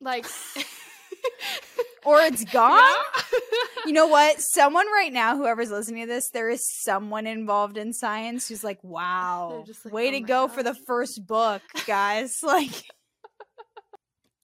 like 0.00 0.26
or 2.04 2.20
it's 2.20 2.44
gone. 2.52 2.78
Yeah. 2.78 3.38
You 3.86 3.92
know 3.92 4.06
what? 4.06 4.40
Someone 4.40 4.86
right 4.86 5.12
now, 5.12 5.36
whoever's 5.36 5.70
listening 5.70 6.02
to 6.02 6.12
this, 6.12 6.30
there 6.30 6.48
is 6.48 6.66
someone 6.82 7.26
involved 7.26 7.76
in 7.76 7.92
science 7.92 8.48
who's 8.48 8.64
like, 8.64 8.78
"Wow, 8.82 9.64
like, 9.84 9.92
way 9.92 10.08
"Oh 10.08 10.12
to 10.12 10.20
go 10.20 10.48
for 10.48 10.62
the 10.62 10.74
first 10.86 11.26
book, 11.26 11.62
guys!" 11.86 12.36
like, 12.42 12.84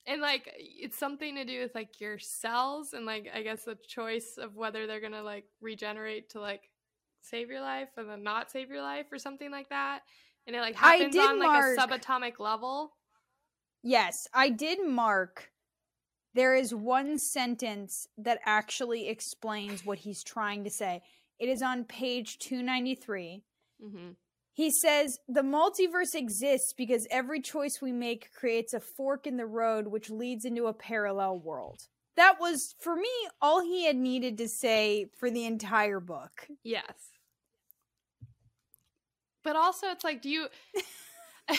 and 0.06 0.20
like 0.20 0.50
it's 0.56 0.98
something 0.98 1.36
to 1.36 1.44
do 1.44 1.60
with 1.60 1.74
like 1.74 2.00
your 2.00 2.18
cells 2.18 2.92
and 2.92 3.06
like 3.06 3.28
I 3.32 3.42
guess 3.42 3.64
the 3.64 3.76
choice 3.86 4.38
of 4.38 4.56
whether 4.56 4.86
they're 4.86 5.00
gonna 5.00 5.22
like 5.22 5.44
regenerate 5.60 6.30
to 6.30 6.40
like 6.40 6.62
save 7.20 7.50
your 7.50 7.60
life 7.60 7.88
and 7.96 8.08
then 8.08 8.22
not 8.22 8.50
save 8.50 8.70
your 8.70 8.82
life 8.82 9.06
or 9.12 9.18
something 9.18 9.50
like 9.50 9.68
that. 9.68 10.00
And 10.48 10.56
it 10.56 10.60
like 10.60 10.82
I 10.82 10.96
happens 10.96 11.14
did 11.14 11.24
on 11.24 11.38
like 11.38 11.48
mark- 11.48 11.78
a 11.78 11.80
subatomic 11.80 12.40
level. 12.40 12.94
Yes, 13.82 14.14
I 14.32 14.48
did 14.48 14.84
mark. 14.84 15.50
There 16.34 16.54
is 16.54 16.74
one 16.74 17.18
sentence 17.18 18.08
that 18.16 18.40
actually 18.46 19.08
explains 19.08 19.84
what 19.84 19.98
he's 19.98 20.24
trying 20.24 20.64
to 20.64 20.70
say. 20.70 21.02
It 21.38 21.50
is 21.50 21.62
on 21.62 21.84
page 21.84 22.38
293. 22.38 23.44
Mm-hmm. 23.84 24.10
He 24.52 24.70
says, 24.70 25.18
The 25.28 25.42
multiverse 25.42 26.14
exists 26.14 26.72
because 26.76 27.06
every 27.10 27.40
choice 27.42 27.80
we 27.82 27.92
make 27.92 28.32
creates 28.32 28.72
a 28.72 28.80
fork 28.80 29.26
in 29.26 29.36
the 29.36 29.46
road 29.46 29.88
which 29.88 30.10
leads 30.10 30.46
into 30.46 30.66
a 30.66 30.72
parallel 30.72 31.38
world. 31.38 31.78
That 32.16 32.40
was, 32.40 32.74
for 32.80 32.96
me, 32.96 33.10
all 33.40 33.60
he 33.62 33.84
had 33.84 33.96
needed 33.96 34.38
to 34.38 34.48
say 34.48 35.06
for 35.18 35.30
the 35.30 35.44
entire 35.44 36.00
book. 36.00 36.48
Yes. 36.64 37.10
But 39.44 39.56
also 39.56 39.88
it's 39.88 40.04
like 40.04 40.20
do 40.22 40.28
you 40.28 40.46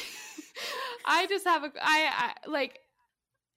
I 1.05 1.25
just 1.27 1.45
have 1.45 1.63
a 1.63 1.71
I, 1.81 2.33
I 2.45 2.49
like 2.49 2.79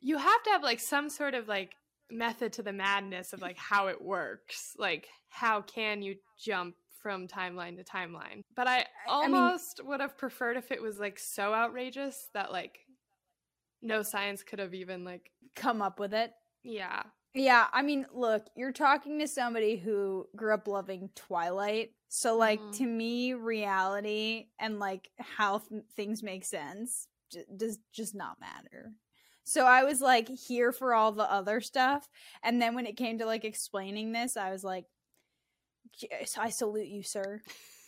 you 0.00 0.19
have 0.19 0.43
to 0.45 0.50
have 0.50 0.62
like 0.62 0.81
some 0.81 1.09
sort 1.11 1.35
of 1.35 1.49
like 1.49 1.75
method 2.11 2.52
to 2.55 2.62
the 2.62 2.73
madness 2.73 3.33
of 3.33 3.41
like 3.41 3.57
how 3.57 3.88
it 3.88 4.00
works. 4.02 4.75
Like 4.79 5.09
how 5.29 5.62
can 5.62 6.02
you 6.02 6.17
jump 6.38 6.75
from 7.02 7.26
timeline 7.26 7.76
to 7.76 7.85
timeline? 7.85 8.43
But 8.55 8.69
I 8.69 8.87
I 9.09 9.26
mean- 9.26 9.35
almost 9.37 9.81
would 9.85 10.00
have 10.00 10.17
preferred 10.17 10.57
if 10.57 10.71
it 10.71 10.81
was 10.83 10.99
like 10.99 11.19
so 11.19 11.52
outrageous 11.52 12.29
that 12.35 12.52
like 12.52 12.79
no 13.83 14.02
science 14.02 14.43
could 14.43 14.59
have 14.61 14.75
even 14.75 15.05
like 15.05 15.31
Come 15.55 15.83
up 15.83 16.00
with 16.00 16.14
it. 16.14 16.33
yeah. 16.62 17.02
Yeah, 17.35 17.67
I 17.73 17.81
mean, 17.81 18.05
look, 18.12 18.45
you're 18.57 18.73
talking 18.73 19.19
to 19.19 19.26
somebody 19.26 19.76
who 19.76 20.26
grew 20.37 20.52
up 20.52 20.69
loving 20.69 21.09
Twilight. 21.14 21.93
So, 22.14 22.37
like, 22.37 22.61
Mhm. 22.61 22.73
to 22.73 22.87
me, 22.87 23.33
reality 23.35 24.49
and 24.59 24.78
like 24.78 25.11
how 25.19 25.59
th- 25.61 25.85
things 25.97 26.23
make 26.23 26.45
sense 26.45 27.09
j- 27.31 27.47
does 27.57 27.78
just 27.92 28.14
not 28.14 28.38
matter. 28.40 28.92
So 29.45 29.64
I 29.66 29.85
was 29.85 30.00
like 30.02 30.28
here 30.28 30.73
for 30.73 30.95
all 30.95 31.12
the 31.12 31.31
other 31.31 31.61
stuff, 31.61 32.09
and 32.42 32.61
then 32.61 32.75
when 32.75 32.87
it 32.87 32.97
came 32.99 33.19
to 33.19 33.26
like 33.26 33.45
explaining 33.45 34.12
this, 34.12 34.37
I 34.37 34.50
was 34.50 34.62
like, 34.62 34.87
yes, 36.00 36.38
"I 36.38 36.50
salute 36.50 36.88
you, 36.88 37.02
sir. 37.02 37.40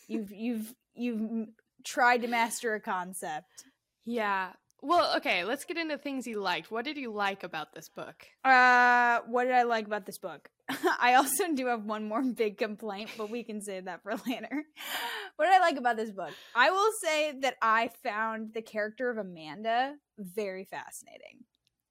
You've 0.07 0.31
you've 0.33 0.75
you've 0.95 1.49
tried 1.85 2.23
to 2.23 2.28
master 2.28 2.75
a 2.75 2.81
concept." 2.81 3.64
Yeah. 4.04 4.54
Well, 4.87 5.17
okay, 5.17 5.45
let's 5.45 5.64
get 5.64 5.79
into 5.79 5.97
things 5.97 6.26
you 6.26 6.43
liked. 6.43 6.71
What 6.71 6.85
did 6.85 6.99
you 6.99 7.11
like 7.11 7.43
about 7.43 7.73
this 7.73 7.88
book? 7.88 8.26
Uh, 8.45 9.21
what 9.26 9.45
did 9.45 9.55
I 9.55 9.62
like 9.62 9.87
about 9.87 10.05
this 10.05 10.19
book? 10.19 10.50
I 11.00 11.14
also 11.14 11.55
do 11.55 11.69
have 11.69 11.87
one 11.87 12.07
more 12.07 12.21
big 12.37 12.59
complaint, 12.59 13.09
but 13.17 13.31
we 13.31 13.45
can 13.45 13.62
save 13.62 13.87
that 13.87 14.03
for 14.03 14.12
later. 14.26 14.64
What 15.37 15.47
did 15.47 15.55
I 15.55 15.61
like 15.61 15.79
about 15.79 15.97
this 15.97 16.11
book? 16.11 16.33
I 16.55 16.71
will 16.71 16.91
say 17.03 17.33
that 17.41 17.55
I 17.62 17.88
found 18.03 18.53
the 18.53 18.61
character 18.61 19.09
of 19.09 19.17
Amanda 19.17 19.95
very 20.19 20.67
fascinating. 20.67 21.45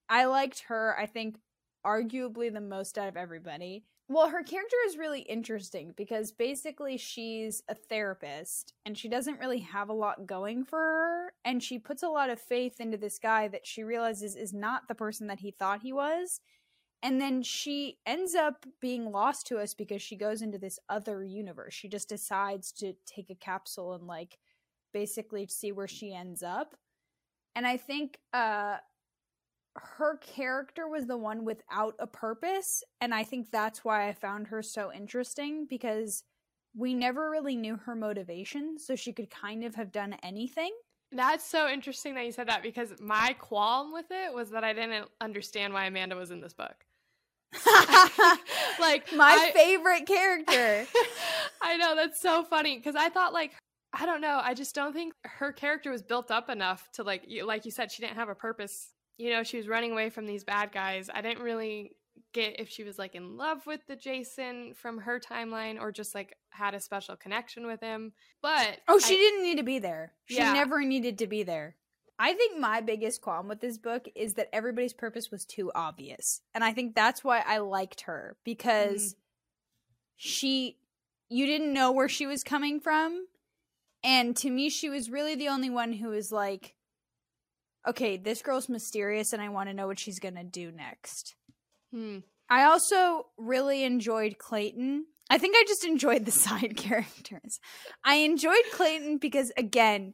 I 0.07 0.25
liked 0.25 0.65
her, 0.67 0.95
I 0.95 1.07
think, 1.07 1.37
arguably 1.83 2.53
the 2.53 2.61
most 2.61 2.99
out 2.99 3.07
of 3.07 3.17
everybody. 3.17 3.85
Well, 4.09 4.29
her 4.29 4.43
character 4.43 4.75
is 4.85 4.97
really 4.97 5.21
interesting 5.21 5.93
because 5.95 6.31
basically 6.31 6.97
she's 6.97 7.63
a 7.69 7.73
therapist 7.73 8.73
and 8.85 8.97
she 8.97 9.07
doesn't 9.07 9.39
really 9.39 9.59
have 9.59 9.89
a 9.89 9.93
lot 9.93 10.27
going 10.27 10.65
for 10.65 10.77
her. 10.79 11.33
And 11.45 11.63
she 11.63 11.79
puts 11.79 12.03
a 12.03 12.09
lot 12.09 12.29
of 12.29 12.39
faith 12.39 12.79
into 12.79 12.97
this 12.97 13.17
guy 13.17 13.47
that 13.47 13.65
she 13.65 13.83
realizes 13.83 14.35
is 14.35 14.53
not 14.53 14.87
the 14.87 14.95
person 14.95 15.27
that 15.27 15.39
he 15.39 15.51
thought 15.51 15.81
he 15.81 15.93
was. 15.93 16.41
And 17.01 17.21
then 17.21 17.43
she 17.43 17.99
ends 18.05 18.35
up 18.35 18.65
being 18.81 19.11
lost 19.11 19.47
to 19.47 19.59
us 19.59 19.73
because 19.73 20.01
she 20.01 20.15
goes 20.17 20.41
into 20.41 20.57
this 20.57 20.79
other 20.89 21.23
universe. 21.23 21.73
She 21.73 21.89
just 21.89 22.09
decides 22.09 22.71
to 22.73 22.93
take 23.05 23.29
a 23.29 23.35
capsule 23.35 23.93
and, 23.93 24.07
like, 24.07 24.37
basically 24.93 25.47
see 25.47 25.71
where 25.71 25.87
she 25.87 26.13
ends 26.13 26.43
up. 26.43 26.75
And 27.55 27.67
I 27.67 27.77
think, 27.77 28.19
uh, 28.33 28.77
her 29.75 30.17
character 30.17 30.87
was 30.87 31.05
the 31.07 31.17
one 31.17 31.43
without 31.45 31.95
a 31.99 32.07
purpose 32.07 32.83
and 33.01 33.13
i 33.13 33.23
think 33.23 33.49
that's 33.51 33.83
why 33.83 34.07
i 34.07 34.13
found 34.13 34.47
her 34.47 34.61
so 34.61 34.91
interesting 34.93 35.65
because 35.69 36.23
we 36.75 36.93
never 36.93 37.29
really 37.29 37.55
knew 37.55 37.77
her 37.77 37.95
motivation 37.95 38.77
so 38.77 38.95
she 38.95 39.13
could 39.13 39.29
kind 39.29 39.63
of 39.63 39.75
have 39.75 39.91
done 39.91 40.15
anything 40.23 40.71
That's 41.11 41.45
so 41.45 41.67
interesting 41.69 42.15
that 42.15 42.25
you 42.25 42.31
said 42.31 42.47
that 42.49 42.63
because 42.63 42.89
my 42.99 43.35
qualm 43.39 43.93
with 43.93 44.07
it 44.09 44.33
was 44.33 44.49
that 44.49 44.63
I 44.63 44.73
didn't 44.73 45.07
understand 45.21 45.71
why 45.73 45.85
Amanda 45.85 46.15
was 46.15 46.31
in 46.31 46.41
this 46.41 46.53
book. 46.53 46.73
like 48.79 49.13
my 49.13 49.37
I- 49.39 49.51
favorite 49.53 50.07
character 50.07 50.87
I 51.61 51.77
know 51.77 51.95
that's 51.95 52.19
so 52.19 52.43
funny 52.43 52.77
because 52.77 52.95
I 52.95 53.09
thought 53.09 53.31
like 53.31 53.53
I 53.93 54.07
don't 54.07 54.21
know 54.21 54.41
I 54.43 54.55
just 54.55 54.73
don't 54.73 54.93
think 54.93 55.13
her 55.23 55.51
character 55.51 55.91
was 55.91 56.01
built 56.01 56.31
up 56.31 56.49
enough 56.49 56.89
to 56.93 57.03
like 57.03 57.25
you, 57.27 57.45
like 57.45 57.65
you 57.65 57.71
said 57.71 57.91
she 57.91 58.01
didn't 58.01 58.15
have 58.17 58.29
a 58.29 58.35
purpose. 58.35 58.89
You 59.17 59.31
know 59.31 59.43
she 59.43 59.57
was 59.57 59.67
running 59.67 59.91
away 59.91 60.09
from 60.09 60.25
these 60.25 60.43
bad 60.43 60.71
guys. 60.71 61.09
I 61.13 61.21
didn't 61.21 61.43
really 61.43 61.95
get 62.33 62.59
if 62.59 62.69
she 62.69 62.83
was 62.83 62.97
like 62.97 63.15
in 63.15 63.37
love 63.37 63.65
with 63.65 63.81
the 63.87 63.95
Jason 63.95 64.73
from 64.75 64.99
her 64.99 65.19
timeline 65.19 65.79
or 65.79 65.91
just 65.91 66.15
like 66.15 66.35
had 66.49 66.73
a 66.73 66.79
special 66.79 67.15
connection 67.15 67.67
with 67.67 67.79
him. 67.81 68.13
But 68.41 68.79
oh 68.87 68.99
she 68.99 69.15
I- 69.15 69.17
didn't 69.17 69.43
need 69.43 69.57
to 69.57 69.63
be 69.63 69.79
there 69.79 70.13
she 70.25 70.37
Yeah. 70.37 70.53
never 70.53 70.81
needed 70.83 71.17
to 71.19 71.27
be 71.27 71.43
there 71.43 71.75
i 72.19 72.33
think 72.33 72.59
my 72.59 72.81
biggest 72.81 73.21
qualm 73.21 73.47
with 73.47 73.61
this 73.61 73.77
book 73.77 74.07
is 74.15 74.35
that 74.35 74.49
everybody's 74.53 74.93
purpose 74.93 75.31
was 75.31 75.45
too 75.45 75.71
obvious 75.73 76.41
and 76.53 76.63
i 76.63 76.73
think 76.73 76.95
that's 76.95 77.23
why 77.23 77.43
i 77.45 77.57
liked 77.57 78.01
her 78.01 78.37
because 78.43 79.13
mm-hmm. 79.13 79.19
she 80.15 80.77
you 81.29 81.45
didn't 81.45 81.73
know 81.73 81.91
where 81.91 82.09
she 82.09 82.25
was 82.25 82.43
coming 82.43 82.79
from 82.79 83.27
and 84.03 84.35
to 84.37 84.49
me 84.49 84.69
she 84.69 84.89
was 84.89 85.09
really 85.09 85.35
the 85.35 85.47
only 85.47 85.69
one 85.69 85.93
who 85.93 86.09
was 86.09 86.31
like 86.31 86.75
okay 87.87 88.17
this 88.17 88.41
girl's 88.41 88.69
mysterious 88.69 89.33
and 89.33 89.41
i 89.41 89.49
want 89.49 89.69
to 89.69 89.73
know 89.73 89.87
what 89.87 89.99
she's 89.99 90.19
gonna 90.19 90.43
do 90.43 90.71
next. 90.71 91.35
Hmm. 91.91 92.19
i 92.49 92.63
also 92.63 93.27
really 93.37 93.83
enjoyed 93.83 94.37
clayton. 94.37 95.05
I 95.29 95.37
think 95.37 95.55
i 95.55 95.63
just 95.67 95.85
enjoyed 95.85 96.25
the 96.25 96.31
side 96.45 96.75
characters. 96.75 97.59
I 98.03 98.15
enjoyed 98.15 98.63
clayton 98.73 99.17
because 99.17 99.51
again 99.57 100.13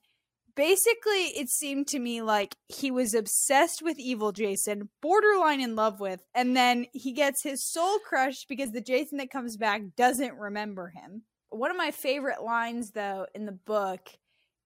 basically 0.55 1.27
it 1.37 1.49
seemed 1.49 1.87
to 1.87 1.99
me 1.99 2.21
like 2.21 2.55
he 2.67 2.91
was 2.91 3.13
obsessed 3.13 3.81
with 3.81 3.97
evil 3.97 4.33
jason 4.33 4.89
borderline 5.01 5.61
in 5.61 5.73
love 5.75 6.01
with 6.01 6.19
and 6.35 6.53
then 6.53 6.85
he 6.91 7.13
gets 7.13 7.43
his 7.43 7.63
soul 7.63 7.97
crushed 7.99 8.45
because 8.49 8.71
the 8.71 8.81
jason 8.81 9.19
that 9.19 9.31
comes 9.31 9.55
back 9.55 9.81
doesn't 9.95 10.33
remember 10.35 10.89
him. 10.89 11.23
One 11.49 11.71
of 11.71 11.77
my 11.77 11.91
favorite 11.91 12.43
lines 12.43 12.91
though 12.91 13.25
in 13.33 13.45
the 13.45 13.53
book 13.53 14.09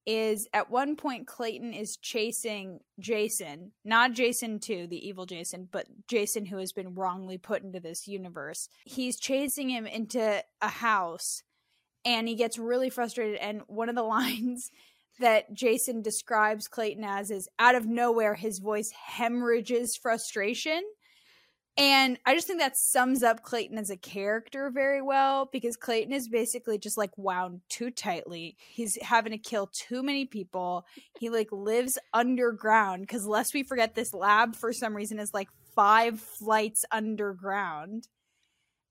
is 0.05 0.47
at 0.53 0.69
one 0.69 0.95
point 0.95 1.27
clayton 1.27 1.73
is 1.73 1.97
chasing 1.97 2.79
jason 2.99 3.71
not 3.85 4.13
jason 4.13 4.59
2 4.59 4.87
the 4.87 5.07
evil 5.07 5.25
jason 5.25 5.67
but 5.71 5.87
jason 6.07 6.45
who 6.45 6.57
has 6.57 6.73
been 6.73 6.95
wrongly 6.95 7.37
put 7.37 7.63
into 7.63 7.79
this 7.79 8.07
universe 8.07 8.67
he's 8.85 9.19
chasing 9.19 9.69
him 9.69 9.85
into 9.85 10.43
a 10.61 10.67
house 10.67 11.43
and 12.05 12.27
he 12.27 12.35
gets 12.35 12.57
really 12.57 12.89
frustrated 12.89 13.37
and 13.37 13.61
one 13.67 13.89
of 13.89 13.95
the 13.95 14.03
lines 14.03 14.71
that 15.19 15.53
Jason 15.53 16.01
describes 16.01 16.67
Clayton 16.67 17.03
as 17.03 17.31
is 17.31 17.47
out 17.59 17.75
of 17.75 17.85
nowhere 17.85 18.35
his 18.35 18.59
voice 18.59 18.91
hemorrhages 18.91 19.95
frustration. 19.95 20.81
And 21.75 22.19
I 22.25 22.35
just 22.35 22.45
think 22.45 22.59
that 22.59 22.77
sums 22.77 23.23
up 23.23 23.41
Clayton 23.41 23.79
as 23.79 23.89
a 23.89 23.97
character 23.97 24.69
very 24.69 25.01
well 25.01 25.49
because 25.51 25.75
Clayton 25.75 26.13
is 26.13 26.27
basically 26.27 26.77
just 26.77 26.97
like 26.97 27.17
wound 27.17 27.61
too 27.67 27.89
tightly. 27.89 28.57
He's 28.69 29.01
having 29.01 29.31
to 29.31 29.39
kill 29.39 29.67
too 29.73 30.03
many 30.03 30.25
people. 30.25 30.85
He 31.19 31.29
like 31.31 31.51
lives 31.51 31.97
underground 32.13 33.01
because 33.01 33.25
lest 33.25 33.55
we 33.55 33.63
forget 33.63 33.95
this 33.95 34.13
lab 34.13 34.55
for 34.55 34.71
some 34.71 34.95
reason 34.95 35.17
is 35.17 35.33
like 35.33 35.49
five 35.75 36.19
flights 36.19 36.85
underground. 36.91 38.07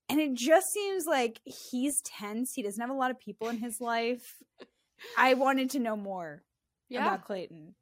And 0.09 0.19
it 0.19 0.33
just 0.33 0.73
seems 0.73 1.05
like 1.05 1.39
he's 1.45 2.01
tense. 2.01 2.53
He 2.53 2.63
doesn't 2.63 2.81
have 2.81 2.89
a 2.89 2.93
lot 2.93 3.11
of 3.11 3.19
people 3.19 3.47
in 3.47 3.59
his 3.59 3.79
life. 3.79 4.35
I 5.17 5.35
wanted 5.35 5.69
to 5.71 5.79
know 5.79 5.95
more 5.95 6.43
Yeah. 6.89 7.05
about 7.07 7.25
Clayton. 7.25 7.75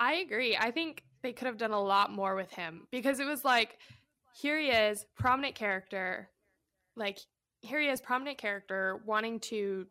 I 0.00 0.14
agree. 0.14 0.56
I 0.56 0.70
think 0.70 1.04
they 1.22 1.34
could 1.34 1.46
have 1.46 1.58
done 1.58 1.72
a 1.72 1.82
lot 1.82 2.10
more 2.10 2.34
with 2.34 2.50
him 2.52 2.86
because 2.90 3.20
it 3.20 3.26
was 3.26 3.44
like, 3.44 3.78
here 4.36 4.58
he 4.58 4.68
is, 4.68 5.06
prominent 5.16 5.54
character, 5.54 6.28
like 6.94 7.18
here 7.62 7.80
he 7.80 7.88
is, 7.88 8.02
prominent 8.02 8.36
character 8.36 9.00
wanting 9.06 9.40
to 9.40 9.86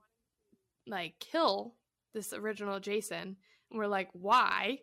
like 0.85 1.15
kill 1.19 1.73
this 2.13 2.31
original 2.31 2.79
Jason. 2.79 3.37
And 3.71 3.79
we're 3.79 3.87
like, 3.87 4.09
why? 4.13 4.79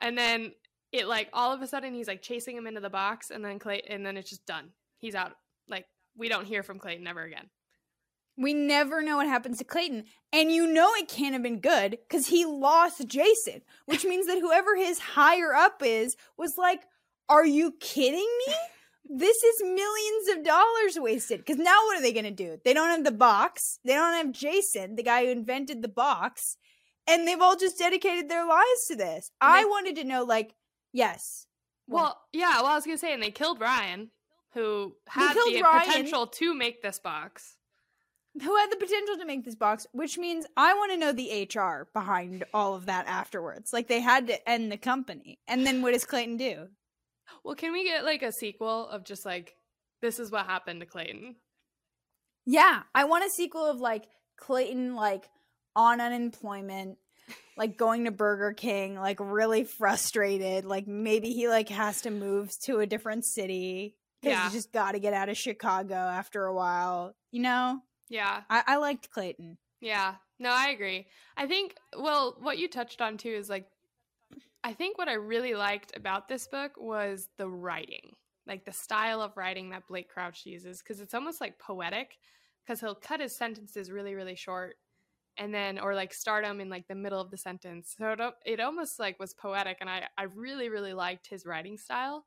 And 0.00 0.18
then 0.18 0.52
it 0.90 1.06
like 1.06 1.28
all 1.32 1.52
of 1.52 1.62
a 1.62 1.66
sudden 1.68 1.94
he's 1.94 2.08
like 2.08 2.22
chasing 2.22 2.56
him 2.56 2.66
into 2.66 2.80
the 2.80 2.90
box 2.90 3.30
and 3.30 3.44
then 3.44 3.60
Clay 3.60 3.82
and 3.88 4.04
then 4.04 4.16
it's 4.16 4.30
just 4.30 4.46
done. 4.46 4.70
He's 4.98 5.14
out. 5.14 5.32
Like 5.68 5.86
we 6.16 6.28
don't 6.28 6.46
hear 6.46 6.64
from 6.64 6.80
Clayton 6.80 7.06
ever 7.06 7.22
again. 7.22 7.50
We 8.36 8.52
never 8.52 9.00
know 9.00 9.18
what 9.18 9.28
happens 9.28 9.58
to 9.58 9.64
Clayton. 9.64 10.06
And 10.32 10.50
you 10.50 10.66
know 10.66 10.92
it 10.94 11.06
can't 11.06 11.34
have 11.34 11.42
been 11.42 11.60
good 11.60 11.98
because 12.08 12.26
he 12.26 12.44
lost 12.44 13.06
Jason, 13.06 13.62
which 13.86 14.04
means 14.04 14.26
that 14.26 14.40
whoever 14.40 14.74
his 14.74 14.98
higher 14.98 15.54
up 15.54 15.82
is 15.84 16.16
was 16.36 16.58
like, 16.58 16.82
Are 17.28 17.46
you 17.46 17.74
kidding 17.78 18.28
me? 18.48 18.54
This 19.06 19.42
is 19.42 19.62
millions 19.62 20.28
of 20.36 20.44
dollars 20.44 20.96
wasted. 20.98 21.40
Because 21.40 21.58
now 21.58 21.76
what 21.86 21.98
are 21.98 22.02
they 22.02 22.12
going 22.12 22.24
to 22.24 22.30
do? 22.30 22.58
They 22.64 22.72
don't 22.72 22.88
have 22.88 23.04
the 23.04 23.10
box. 23.12 23.78
They 23.84 23.92
don't 23.94 24.14
have 24.14 24.32
Jason, 24.32 24.96
the 24.96 25.02
guy 25.02 25.26
who 25.26 25.30
invented 25.32 25.82
the 25.82 25.88
box. 25.88 26.56
And 27.06 27.28
they've 27.28 27.40
all 27.40 27.56
just 27.56 27.78
dedicated 27.78 28.28
their 28.30 28.46
lives 28.46 28.86
to 28.88 28.96
this. 28.96 29.30
And 29.40 29.52
I 29.52 29.62
they- 29.62 29.68
wanted 29.68 29.96
to 29.96 30.04
know, 30.04 30.24
like, 30.24 30.54
yes. 30.92 31.46
Well, 31.86 32.18
yeah, 32.32 32.62
well 32.62 32.66
I 32.66 32.74
was 32.76 32.86
gonna 32.86 32.96
say, 32.96 33.12
and 33.12 33.22
they 33.22 33.30
killed 33.30 33.60
Ryan, 33.60 34.10
who 34.54 34.96
had 35.06 35.34
the 35.34 35.60
Ryan. 35.62 35.86
potential 35.86 36.26
to 36.28 36.54
make 36.54 36.82
this 36.82 36.98
box. 36.98 37.56
who 38.42 38.56
had 38.56 38.70
the 38.72 38.76
potential 38.76 39.16
to 39.18 39.24
make 39.26 39.44
this 39.44 39.54
box, 39.54 39.86
which 39.92 40.18
means 40.18 40.44
I 40.56 40.74
want 40.74 40.90
to 40.92 40.96
know 40.96 41.12
the 41.12 41.42
HR 41.54 41.88
behind 41.92 42.42
all 42.52 42.74
of 42.74 42.86
that 42.86 43.06
afterwards. 43.06 43.72
Like 43.72 43.86
they 43.86 44.00
had 44.00 44.26
to 44.28 44.48
end 44.48 44.72
the 44.72 44.76
company. 44.76 45.38
And 45.46 45.64
then 45.66 45.82
what 45.82 45.92
does 45.92 46.04
Clayton 46.04 46.38
do? 46.38 46.68
Well, 47.44 47.54
can 47.54 47.72
we 47.72 47.84
get 47.84 48.04
like 48.04 48.22
a 48.22 48.32
sequel 48.32 48.88
of 48.88 49.04
just 49.04 49.24
like 49.24 49.56
this 50.02 50.18
is 50.18 50.30
what 50.30 50.46
happened 50.46 50.80
to 50.80 50.86
Clayton? 50.86 51.36
Yeah, 52.46 52.82
I 52.94 53.04
want 53.04 53.24
a 53.24 53.30
sequel 53.30 53.64
of 53.64 53.80
like 53.80 54.04
Clayton 54.36 54.94
like 54.94 55.28
on 55.76 56.00
unemployment, 56.00 56.98
like 57.56 57.76
going 57.78 58.04
to 58.04 58.10
Burger 58.10 58.52
King, 58.52 58.96
like 58.96 59.18
really 59.20 59.64
frustrated, 59.64 60.64
like 60.64 60.86
maybe 60.86 61.30
he 61.32 61.48
like 61.48 61.68
has 61.70 62.02
to 62.02 62.10
move 62.10 62.52
to 62.62 62.80
a 62.80 62.86
different 62.86 63.24
city 63.24 63.96
cuz 64.22 64.32
Yeah. 64.32 64.48
he 64.48 64.54
just 64.54 64.72
got 64.72 64.92
to 64.92 64.98
get 64.98 65.14
out 65.14 65.28
of 65.28 65.36
Chicago 65.36 65.94
after 65.94 66.44
a 66.44 66.54
while. 66.54 67.14
You 67.30 67.42
know? 67.42 67.80
Yeah, 68.10 68.42
I 68.50 68.62
I 68.66 68.76
liked 68.76 69.10
Clayton. 69.10 69.58
yeah. 69.80 70.16
No, 70.40 70.50
I 70.50 70.70
agree. 70.70 71.06
I 71.36 71.46
think 71.46 71.76
well, 71.96 72.36
what 72.40 72.58
you 72.58 72.68
touched 72.68 73.00
on 73.00 73.16
too 73.16 73.30
is 73.30 73.48
like 73.48 73.66
I 74.64 74.72
think 74.72 74.96
what 74.96 75.08
I 75.08 75.14
really 75.14 75.54
liked 75.54 75.94
about 75.94 76.26
this 76.26 76.46
book 76.46 76.72
was 76.78 77.28
the 77.36 77.48
writing. 77.48 78.16
Like 78.46 78.64
the 78.64 78.72
style 78.72 79.20
of 79.20 79.36
writing 79.36 79.70
that 79.70 79.86
Blake 79.86 80.08
Crouch 80.08 80.46
uses 80.46 80.80
cuz 80.80 81.00
it's 81.00 81.14
almost 81.14 81.40
like 81.40 81.58
poetic 81.58 82.18
cuz 82.66 82.80
he'll 82.80 82.94
cut 82.94 83.20
his 83.20 83.36
sentences 83.36 83.92
really 83.92 84.14
really 84.14 84.34
short 84.34 84.76
and 85.36 85.54
then 85.54 85.78
or 85.78 85.94
like 85.94 86.14
start 86.14 86.44
them 86.44 86.60
in 86.60 86.70
like 86.70 86.88
the 86.88 86.94
middle 86.94 87.20
of 87.20 87.30
the 87.30 87.36
sentence. 87.36 87.94
So 87.98 88.12
it, 88.12 88.20
it 88.46 88.60
almost 88.60 88.98
like 88.98 89.18
was 89.20 89.34
poetic 89.34 89.78
and 89.80 89.90
I 89.90 90.08
I 90.16 90.24
really 90.24 90.70
really 90.70 90.94
liked 90.94 91.26
his 91.26 91.44
writing 91.44 91.76
style. 91.76 92.26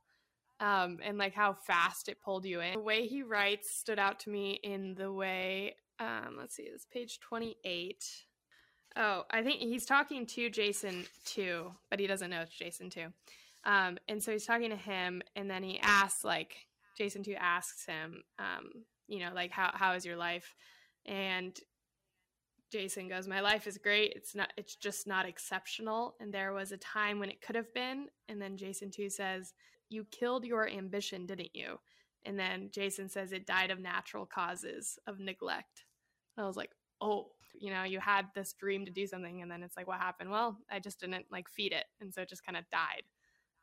Um, 0.59 0.99
and 1.03 1.19
like 1.19 1.35
how 1.35 1.53
fast 1.53 2.09
it 2.09 2.19
pulled 2.19 2.45
you 2.45 2.61
in. 2.61 2.73
The 2.73 2.79
way 2.79 3.07
he 3.07 3.21
writes 3.21 3.69
stood 3.69 3.99
out 3.99 4.19
to 4.21 4.31
me 4.31 4.53
in 4.63 4.95
the 4.95 5.11
way 5.11 5.75
um, 5.99 6.35
let's 6.37 6.55
see, 6.55 6.69
this 6.69 6.85
page 6.85 7.19
28. 7.19 8.26
Oh, 8.95 9.23
I 9.29 9.43
think 9.43 9.59
he's 9.59 9.85
talking 9.85 10.25
to 10.27 10.49
Jason 10.49 11.05
too, 11.25 11.71
but 11.89 11.99
he 11.99 12.07
doesn't 12.07 12.29
know 12.29 12.41
it's 12.41 12.55
Jason 12.55 12.89
too. 12.89 13.07
Um, 13.63 13.97
and 14.07 14.23
so 14.23 14.31
he's 14.31 14.45
talking 14.45 14.69
to 14.69 14.75
him, 14.75 15.21
and 15.35 15.49
then 15.49 15.61
he 15.61 15.79
asks, 15.79 16.23
like, 16.23 16.67
Jason 16.97 17.21
2 17.21 17.33
asks 17.33 17.85
him, 17.85 18.23
um, 18.39 18.69
you 19.07 19.19
know, 19.19 19.31
like, 19.35 19.51
how, 19.51 19.71
how 19.73 19.93
is 19.93 20.05
your 20.05 20.15
life? 20.15 20.55
And 21.05 21.57
Jason 22.71 23.07
goes, 23.07 23.27
My 23.27 23.41
life 23.41 23.67
is 23.67 23.77
great. 23.77 24.13
It's 24.15 24.35
not, 24.35 24.51
it's 24.57 24.75
just 24.75 25.07
not 25.07 25.27
exceptional. 25.27 26.15
And 26.19 26.33
there 26.33 26.53
was 26.53 26.71
a 26.71 26.77
time 26.77 27.19
when 27.19 27.29
it 27.29 27.41
could 27.41 27.55
have 27.55 27.73
been. 27.73 28.07
And 28.27 28.41
then 28.41 28.57
Jason 28.57 28.89
2 28.89 29.09
says, 29.09 29.53
You 29.89 30.05
killed 30.11 30.45
your 30.45 30.67
ambition, 30.67 31.25
didn't 31.25 31.55
you? 31.55 31.79
And 32.25 32.37
then 32.37 32.69
Jason 32.73 33.07
says 33.09 33.31
it 33.31 33.47
died 33.47 33.71
of 33.71 33.79
natural 33.79 34.25
causes 34.25 34.99
of 35.07 35.19
neglect. 35.19 35.85
And 36.35 36.43
I 36.43 36.47
was 36.47 36.57
like, 36.57 36.71
oh, 36.99 37.27
you 37.59 37.71
know, 37.71 37.83
you 37.83 37.99
had 37.99 38.25
this 38.35 38.53
dream 38.53 38.85
to 38.85 38.91
do 38.91 39.07
something, 39.07 39.41
and 39.41 39.51
then 39.51 39.63
it's 39.63 39.75
like, 39.77 39.87
what 39.87 39.99
happened? 39.99 40.29
Well, 40.29 40.57
I 40.69 40.79
just 40.79 40.99
didn't 40.99 41.25
like 41.31 41.49
feed 41.49 41.73
it, 41.73 41.85
and 41.99 42.13
so 42.13 42.21
it 42.21 42.29
just 42.29 42.45
kind 42.45 42.57
of 42.57 42.69
died. 42.69 43.03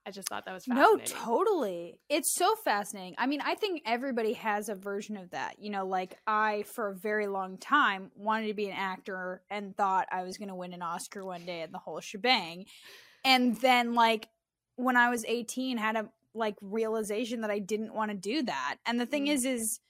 I 0.07 0.11
just 0.11 0.29
thought 0.29 0.45
that 0.45 0.53
was 0.53 0.67
fascinating. 0.67 1.15
No, 1.17 1.25
totally. 1.25 1.99
It's 2.11 2.35
so 2.35 2.55
fascinating. 2.57 3.15
I 3.17 3.27
mean, 3.27 3.41
I 3.43 3.55
think 3.55 3.81
everybody 3.87 4.35
has 4.35 4.69
a 4.69 4.75
version 4.75 5.17
of 5.17 5.31
that. 5.31 5.59
You 5.59 5.71
know, 5.71 5.87
like 5.87 6.19
I, 6.27 6.65
for 6.65 6.91
a 6.91 6.95
very 6.95 7.27
long 7.27 7.57
time, 7.57 8.11
wanted 8.15 8.49
to 8.49 8.55
be 8.55 8.67
an 8.67 8.77
actor 8.77 9.41
and 9.51 9.75
thought 9.75 10.07
I 10.13 10.23
was 10.25 10.37
going 10.37 10.51
to 10.51 10.55
win 10.55 10.75
an 10.75 10.83
Oscar 10.83 11.25
one 11.25 11.47
day 11.47 11.63
and 11.63 11.73
the 11.73 11.79
whole 11.79 12.01
shebang. 12.01 12.67
And 13.25 13.57
then, 13.63 13.95
like, 13.95 14.29
when 14.77 14.99
I 14.99 15.09
was 15.09 15.25
18, 15.25 15.79
had 15.79 15.97
a 15.97 16.11
like 16.35 16.57
realization 16.61 17.41
that 17.43 17.51
I 17.51 17.61
didn't 17.61 17.95
want 17.95 18.11
to 18.11 18.17
do 18.17 18.43
that. 18.43 18.77
And 18.85 19.01
the 19.01 19.07
thing 19.07 19.27
Mm. 19.27 19.33
is, 19.33 19.45
is 19.47 19.81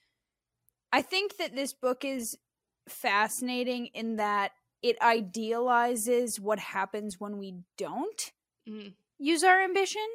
I 0.93 1.01
think 1.01 1.37
that 1.37 1.55
this 1.55 1.73
book 1.73 2.05
is 2.05 2.37
fascinating 2.87 3.87
in 3.87 4.17
that 4.17 4.53
it 4.81 5.01
idealizes 5.01 6.39
what 6.39 6.59
happens 6.59 7.19
when 7.19 7.37
we 7.37 7.61
don't 7.77 8.31
Mhm. 8.65 8.95
use 9.19 9.43
our 9.43 9.61
ambition. 9.61 10.07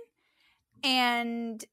And 0.83 1.65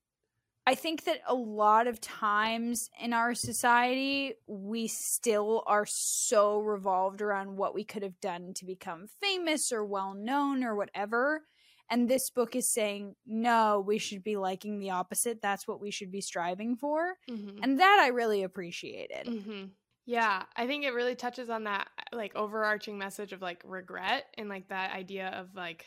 I 0.68 0.76
think 0.76 1.06
that 1.06 1.22
a 1.28 1.36
lot 1.36 1.88
of 1.88 2.02
times 2.02 2.90
in 3.00 3.14
our 3.14 3.36
society, 3.36 4.36
we 4.48 4.88
still 4.88 5.64
are 5.68 5.86
so 5.86 6.60
revolved 6.60 7.22
around 7.22 7.58
what 7.58 7.74
we 7.74 7.86
could 7.86 8.04
have 8.04 8.20
done 8.22 8.54
to 8.56 8.66
become 8.66 9.08
famous 9.08 9.72
or 9.72 9.86
well 9.86 10.14
known 10.14 10.64
or 10.64 10.76
whatever. 10.76 11.46
And 11.90 12.10
this 12.10 12.30
book 12.30 12.56
is 12.56 12.70
saying, 12.70 13.16
no, 13.26 13.80
we 13.80 13.98
should 13.98 14.24
be 14.24 14.38
liking 14.38 14.80
the 14.80 14.92
opposite. 14.92 15.42
That's 15.42 15.68
what 15.68 15.82
we 15.82 15.92
should 15.92 16.12
be 16.12 16.22
striving 16.22 16.76
for. 16.76 17.18
Mhm. 17.28 17.64
And 17.64 17.80
that 17.80 18.00
I 18.02 18.10
really 18.10 18.44
appreciated. 18.44 19.32
hmm 19.32 19.78
Yeah, 20.08 20.44
I 20.56 20.68
think 20.68 20.86
it 20.86 20.94
really 20.94 21.16
touches 21.16 21.50
on 21.50 21.66
that 21.66 21.90
uh, 22.00 22.16
like 22.16 22.34
overarching 22.34 22.98
message 22.98 23.34
of 23.34 23.42
like 23.42 23.62
regret 23.66 24.24
and 24.38 24.48
like 24.48 24.70
that 24.70 24.94
idea 24.94 25.28
of 25.28 25.54
like 25.54 25.86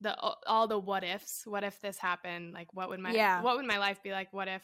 the 0.00 0.16
all 0.46 0.68
the 0.68 0.78
what 0.78 1.02
ifs. 1.02 1.44
What 1.44 1.64
if 1.64 1.80
this 1.80 1.98
happened? 1.98 2.54
Like 2.54 2.72
what 2.72 2.88
would 2.88 3.00
my 3.00 3.14
Yeah. 3.14 3.42
what 3.42 3.56
would 3.56 3.66
my 3.66 3.78
life 3.78 4.00
be 4.02 4.12
like? 4.12 4.32
What 4.32 4.46
if? 4.46 4.62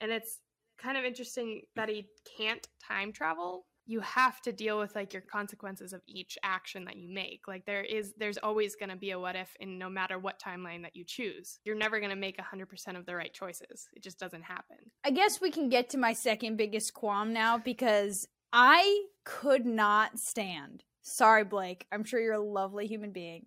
And 0.00 0.10
it's 0.10 0.40
kind 0.76 0.98
of 0.98 1.04
interesting 1.04 1.62
that 1.76 1.88
he 1.88 2.08
can't 2.36 2.66
time 2.82 3.12
travel. 3.12 3.64
You 3.86 4.00
have 4.00 4.40
to 4.42 4.52
deal 4.52 4.78
with 4.78 4.94
like 4.94 5.12
your 5.12 5.22
consequences 5.22 5.92
of 5.92 6.02
each 6.06 6.38
action 6.42 6.84
that 6.84 6.96
you 6.96 7.12
make. 7.12 7.42
Like 7.48 7.66
there 7.66 7.82
is 7.82 8.14
there's 8.16 8.38
always 8.38 8.76
going 8.76 8.90
to 8.90 8.96
be 8.96 9.10
a 9.10 9.18
what 9.18 9.36
if 9.36 9.54
in 9.60 9.78
no 9.78 9.88
matter 9.88 10.18
what 10.18 10.40
timeline 10.40 10.82
that 10.82 10.94
you 10.94 11.04
choose. 11.04 11.58
You're 11.64 11.76
never 11.76 11.98
going 11.98 12.10
to 12.10 12.16
make 12.16 12.38
100% 12.38 12.96
of 12.96 13.06
the 13.06 13.16
right 13.16 13.32
choices. 13.32 13.88
It 13.94 14.02
just 14.02 14.18
doesn't 14.18 14.42
happen. 14.42 14.76
I 15.04 15.10
guess 15.10 15.40
we 15.40 15.50
can 15.50 15.68
get 15.68 15.90
to 15.90 15.98
my 15.98 16.12
second 16.12 16.56
biggest 16.56 16.94
qualm 16.94 17.32
now 17.32 17.58
because 17.58 18.26
I 18.52 19.06
could 19.24 19.66
not 19.66 20.18
stand. 20.18 20.84
Sorry, 21.02 21.44
Blake. 21.44 21.86
I'm 21.90 22.04
sure 22.04 22.20
you're 22.20 22.34
a 22.34 22.40
lovely 22.40 22.86
human 22.86 23.12
being. 23.12 23.46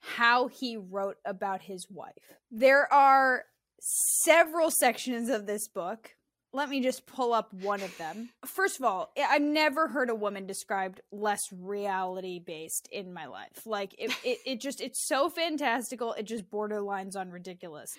How 0.00 0.46
he 0.48 0.76
wrote 0.76 1.16
about 1.24 1.62
his 1.62 1.88
wife. 1.90 2.12
There 2.50 2.90
are 2.92 3.44
several 3.80 4.70
sections 4.70 5.28
of 5.28 5.46
this 5.46 5.68
book. 5.68 6.15
Let 6.52 6.68
me 6.70 6.80
just 6.82 7.06
pull 7.06 7.32
up 7.34 7.52
one 7.52 7.82
of 7.82 7.96
them. 7.98 8.30
First 8.46 8.78
of 8.78 8.84
all, 8.84 9.12
I- 9.16 9.34
I've 9.34 9.42
never 9.42 9.88
heard 9.88 10.08
a 10.08 10.14
woman 10.14 10.46
described 10.46 11.00
less 11.12 11.42
reality 11.52 12.38
based 12.38 12.88
in 12.90 13.12
my 13.12 13.26
life. 13.26 13.66
Like 13.66 13.94
it, 13.98 14.10
it, 14.24 14.38
it 14.46 14.60
just 14.60 14.80
it's 14.80 15.06
so 15.06 15.28
fantastical. 15.28 16.12
It 16.14 16.24
just 16.24 16.50
borderlines 16.50 17.16
on 17.16 17.30
ridiculous. 17.30 17.92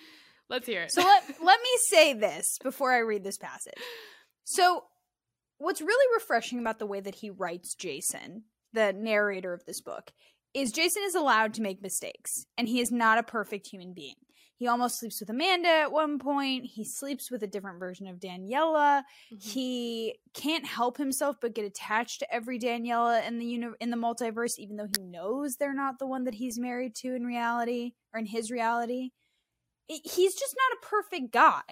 Let's 0.49 0.65
hear 0.65 0.83
it. 0.83 0.91
So 0.91 1.01
let 1.01 1.23
let 1.43 1.60
me 1.62 1.69
say 1.89 2.13
this 2.13 2.57
before 2.63 2.91
I 2.91 2.99
read 2.99 3.23
this 3.23 3.38
passage. 3.38 3.73
So 4.45 4.86
what's 5.57 5.81
really 5.81 6.15
refreshing 6.15 6.60
about 6.60 6.79
the 6.79 6.86
way 6.86 6.99
that 7.01 7.15
he 7.15 7.29
writes 7.29 7.75
Jason, 7.75 8.43
the 8.73 8.93
narrator 8.93 9.53
of 9.53 9.65
this 9.65 9.81
book, 9.81 10.12
is 10.53 10.71
Jason 10.71 11.03
is 11.05 11.15
allowed 11.15 11.53
to 11.55 11.62
make 11.62 11.81
mistakes 11.81 12.45
and 12.57 12.67
he 12.67 12.79
is 12.79 12.91
not 12.91 13.17
a 13.17 13.23
perfect 13.23 13.67
human 13.67 13.93
being. 13.93 14.15
He 14.58 14.67
almost 14.67 15.00
sleeps 15.00 15.20
with 15.20 15.30
Amanda 15.30 15.70
at 15.70 15.91
one 15.91 16.17
point. 16.17 16.65
He 16.65 16.84
sleeps 16.84 17.30
with 17.30 17.43
a 17.43 17.48
different 17.48 17.80
version 17.80 18.08
of 18.08 18.20
Daniela. 18.20 19.04
Mhm. 19.32 19.43
He 19.43 20.20
can't 20.34 20.65
help 20.65 20.98
himself 20.98 21.38
but 21.39 21.54
get 21.54 21.65
attached 21.65 22.20
to 22.20 22.34
every 22.34 22.58
Daniela 22.58 23.26
in 23.28 23.38
the 23.38 23.46
uni- 23.46 23.76
in 23.80 23.91
the 23.91 23.98
multiverse, 23.98 24.58
even 24.58 24.76
though 24.78 24.89
he 24.98 25.04
knows 25.04 25.58
they're 25.58 25.74
not 25.74 26.00
the 26.00 26.08
one 26.08 26.24
that 26.24 26.34
he's 26.36 26.58
married 26.58 26.96
to 26.96 27.13
in 27.13 27.26
reality 27.26 27.93
or 28.13 28.20
in 28.20 28.26
his 28.26 28.50
reality. 28.50 29.12
I- 29.89 30.02
he's 30.04 30.36
just 30.36 30.56
not 30.58 30.78
a 30.80 30.86
perfect 30.86 31.32
guy. 31.32 31.63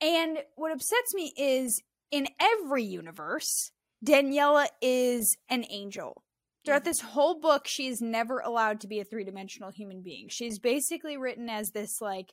And 0.00 0.42
what 0.56 0.72
upsets 0.72 1.14
me 1.14 1.32
is 1.36 1.82
in 2.10 2.28
every 2.40 2.84
universe, 2.84 3.72
Daniela 4.04 4.68
is 4.80 5.36
an 5.50 5.66
angel. 5.68 6.24
Throughout 6.64 6.84
this 6.84 7.00
whole 7.00 7.40
book, 7.40 7.66
she's 7.66 8.02
never 8.02 8.40
allowed 8.40 8.80
to 8.80 8.86
be 8.86 9.00
a 9.00 9.04
three 9.04 9.24
dimensional 9.24 9.70
human 9.70 10.02
being. 10.02 10.28
She's 10.28 10.58
basically 10.58 11.16
written 11.16 11.48
as 11.48 11.70
this 11.70 12.00
like 12.00 12.32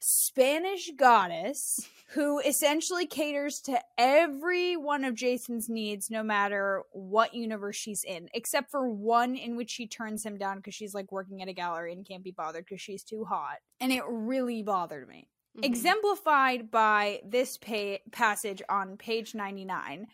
Spanish 0.00 0.90
goddess 0.96 1.86
who 2.14 2.40
essentially 2.40 3.06
caters 3.06 3.60
to 3.60 3.78
every 3.98 4.76
one 4.76 5.04
of 5.04 5.14
Jason's 5.14 5.68
needs, 5.68 6.10
no 6.10 6.22
matter 6.22 6.82
what 6.92 7.34
universe 7.34 7.76
she's 7.76 8.02
in, 8.02 8.28
except 8.34 8.70
for 8.70 8.88
one 8.88 9.36
in 9.36 9.56
which 9.56 9.70
she 9.70 9.86
turns 9.86 10.24
him 10.24 10.38
down 10.38 10.56
because 10.56 10.74
she's 10.74 10.94
like 10.94 11.12
working 11.12 11.42
at 11.42 11.48
a 11.48 11.52
gallery 11.52 11.92
and 11.92 12.08
can't 12.08 12.24
be 12.24 12.32
bothered 12.32 12.64
because 12.64 12.80
she's 12.80 13.04
too 13.04 13.24
hot. 13.24 13.58
And 13.78 13.92
it 13.92 14.02
really 14.08 14.62
bothered 14.62 15.06
me. 15.06 15.28
Mm-hmm. 15.56 15.64
Exemplified 15.64 16.70
by 16.70 17.20
this 17.24 17.58
pa- 17.58 17.98
passage 18.10 18.62
on 18.68 18.96
page 18.96 19.34
99, 19.34 20.06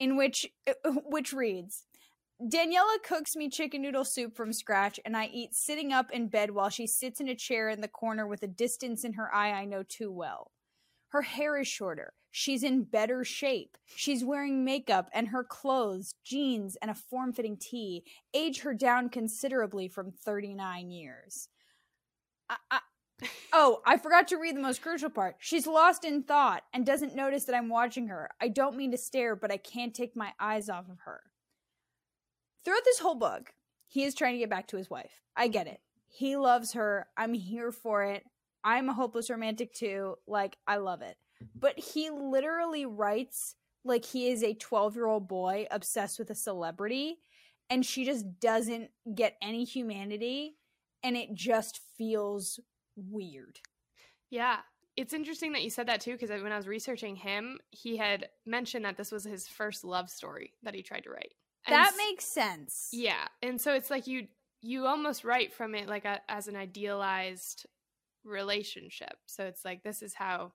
in 0.00 0.16
which, 0.16 0.46
which 0.84 1.32
reads, 1.32 1.84
Daniela 2.48 3.00
cooks 3.04 3.36
me 3.36 3.48
chicken 3.48 3.82
noodle 3.82 4.04
soup 4.04 4.34
from 4.34 4.52
scratch, 4.52 4.98
and 5.04 5.16
I 5.16 5.26
eat 5.26 5.54
sitting 5.54 5.92
up 5.92 6.10
in 6.10 6.26
bed 6.26 6.50
while 6.50 6.70
she 6.70 6.88
sits 6.88 7.20
in 7.20 7.28
a 7.28 7.36
chair 7.36 7.68
in 7.68 7.80
the 7.80 7.88
corner 7.88 8.26
with 8.26 8.42
a 8.42 8.48
distance 8.48 9.04
in 9.04 9.12
her 9.12 9.32
eye 9.32 9.52
I 9.52 9.64
know 9.64 9.84
too 9.84 10.10
well. 10.10 10.50
Her 11.10 11.22
hair 11.22 11.56
is 11.58 11.68
shorter. 11.68 12.14
She's 12.32 12.64
in 12.64 12.82
better 12.82 13.22
shape. 13.22 13.76
She's 13.94 14.24
wearing 14.24 14.64
makeup, 14.64 15.08
and 15.12 15.28
her 15.28 15.44
clothes, 15.44 16.14
jeans, 16.24 16.76
and 16.82 16.90
a 16.90 16.94
form 16.94 17.32
fitting 17.32 17.58
tee 17.58 18.02
age 18.34 18.62
her 18.62 18.74
down 18.74 19.08
considerably 19.08 19.86
from 19.86 20.10
39 20.10 20.90
years. 20.90 21.48
I, 22.48 22.56
I, 22.72 22.80
oh, 23.52 23.82
I 23.86 23.98
forgot 23.98 24.26
to 24.28 24.36
read 24.36 24.56
the 24.56 24.62
most 24.62 24.82
crucial 24.82 25.10
part. 25.10 25.36
She's 25.38 25.68
lost 25.68 26.04
in 26.04 26.24
thought 26.24 26.64
and 26.72 26.84
doesn't 26.84 27.14
notice 27.14 27.44
that 27.44 27.54
I'm 27.54 27.68
watching 27.68 28.08
her. 28.08 28.30
I 28.40 28.48
don't 28.48 28.76
mean 28.76 28.90
to 28.90 28.98
stare, 28.98 29.36
but 29.36 29.52
I 29.52 29.58
can't 29.58 29.94
take 29.94 30.16
my 30.16 30.32
eyes 30.40 30.68
off 30.68 30.88
of 30.90 30.98
her. 31.04 31.22
Throughout 32.64 32.84
this 32.84 33.00
whole 33.00 33.14
book, 33.14 33.52
he 33.88 34.04
is 34.04 34.14
trying 34.14 34.34
to 34.34 34.38
get 34.38 34.50
back 34.50 34.68
to 34.68 34.76
his 34.76 34.88
wife. 34.88 35.20
I 35.36 35.48
get 35.48 35.66
it. 35.66 35.80
He 36.08 36.36
loves 36.36 36.72
her. 36.74 37.06
I'm 37.16 37.34
here 37.34 37.72
for 37.72 38.04
it. 38.04 38.24
I'm 38.64 38.88
a 38.88 38.94
hopeless 38.94 39.30
romantic 39.30 39.72
too. 39.72 40.16
Like, 40.26 40.56
I 40.66 40.76
love 40.76 41.02
it. 41.02 41.16
But 41.58 41.78
he 41.78 42.10
literally 42.10 42.86
writes 42.86 43.56
like 43.84 44.04
he 44.04 44.28
is 44.28 44.44
a 44.44 44.54
12 44.54 44.94
year 44.94 45.06
old 45.06 45.26
boy 45.26 45.66
obsessed 45.70 46.18
with 46.18 46.30
a 46.30 46.34
celebrity, 46.36 47.18
and 47.68 47.84
she 47.84 48.04
just 48.04 48.38
doesn't 48.38 48.90
get 49.14 49.36
any 49.42 49.64
humanity, 49.64 50.56
and 51.02 51.16
it 51.16 51.34
just 51.34 51.80
feels 51.98 52.60
weird. 52.96 53.58
Yeah. 54.30 54.58
It's 54.94 55.14
interesting 55.14 55.52
that 55.52 55.62
you 55.62 55.70
said 55.70 55.88
that 55.88 56.02
too, 56.02 56.12
because 56.12 56.30
when 56.42 56.52
I 56.52 56.56
was 56.56 56.68
researching 56.68 57.16
him, 57.16 57.58
he 57.70 57.96
had 57.96 58.28
mentioned 58.44 58.84
that 58.84 58.98
this 58.98 59.10
was 59.10 59.24
his 59.24 59.48
first 59.48 59.84
love 59.84 60.10
story 60.10 60.52
that 60.62 60.74
he 60.74 60.82
tried 60.82 61.04
to 61.04 61.10
write 61.10 61.32
that 61.68 61.92
makes 61.96 62.24
sense. 62.24 62.88
Yeah. 62.92 63.26
And 63.42 63.60
so 63.60 63.74
it's 63.74 63.90
like 63.90 64.06
you 64.06 64.28
you 64.60 64.86
almost 64.86 65.24
write 65.24 65.52
from 65.52 65.74
it 65.74 65.88
like 65.88 66.04
a, 66.04 66.20
as 66.28 66.48
an 66.48 66.56
idealized 66.56 67.66
relationship. 68.24 69.16
So 69.26 69.44
it's 69.44 69.64
like 69.64 69.82
this 69.82 70.02
is 70.02 70.14
how 70.14 70.52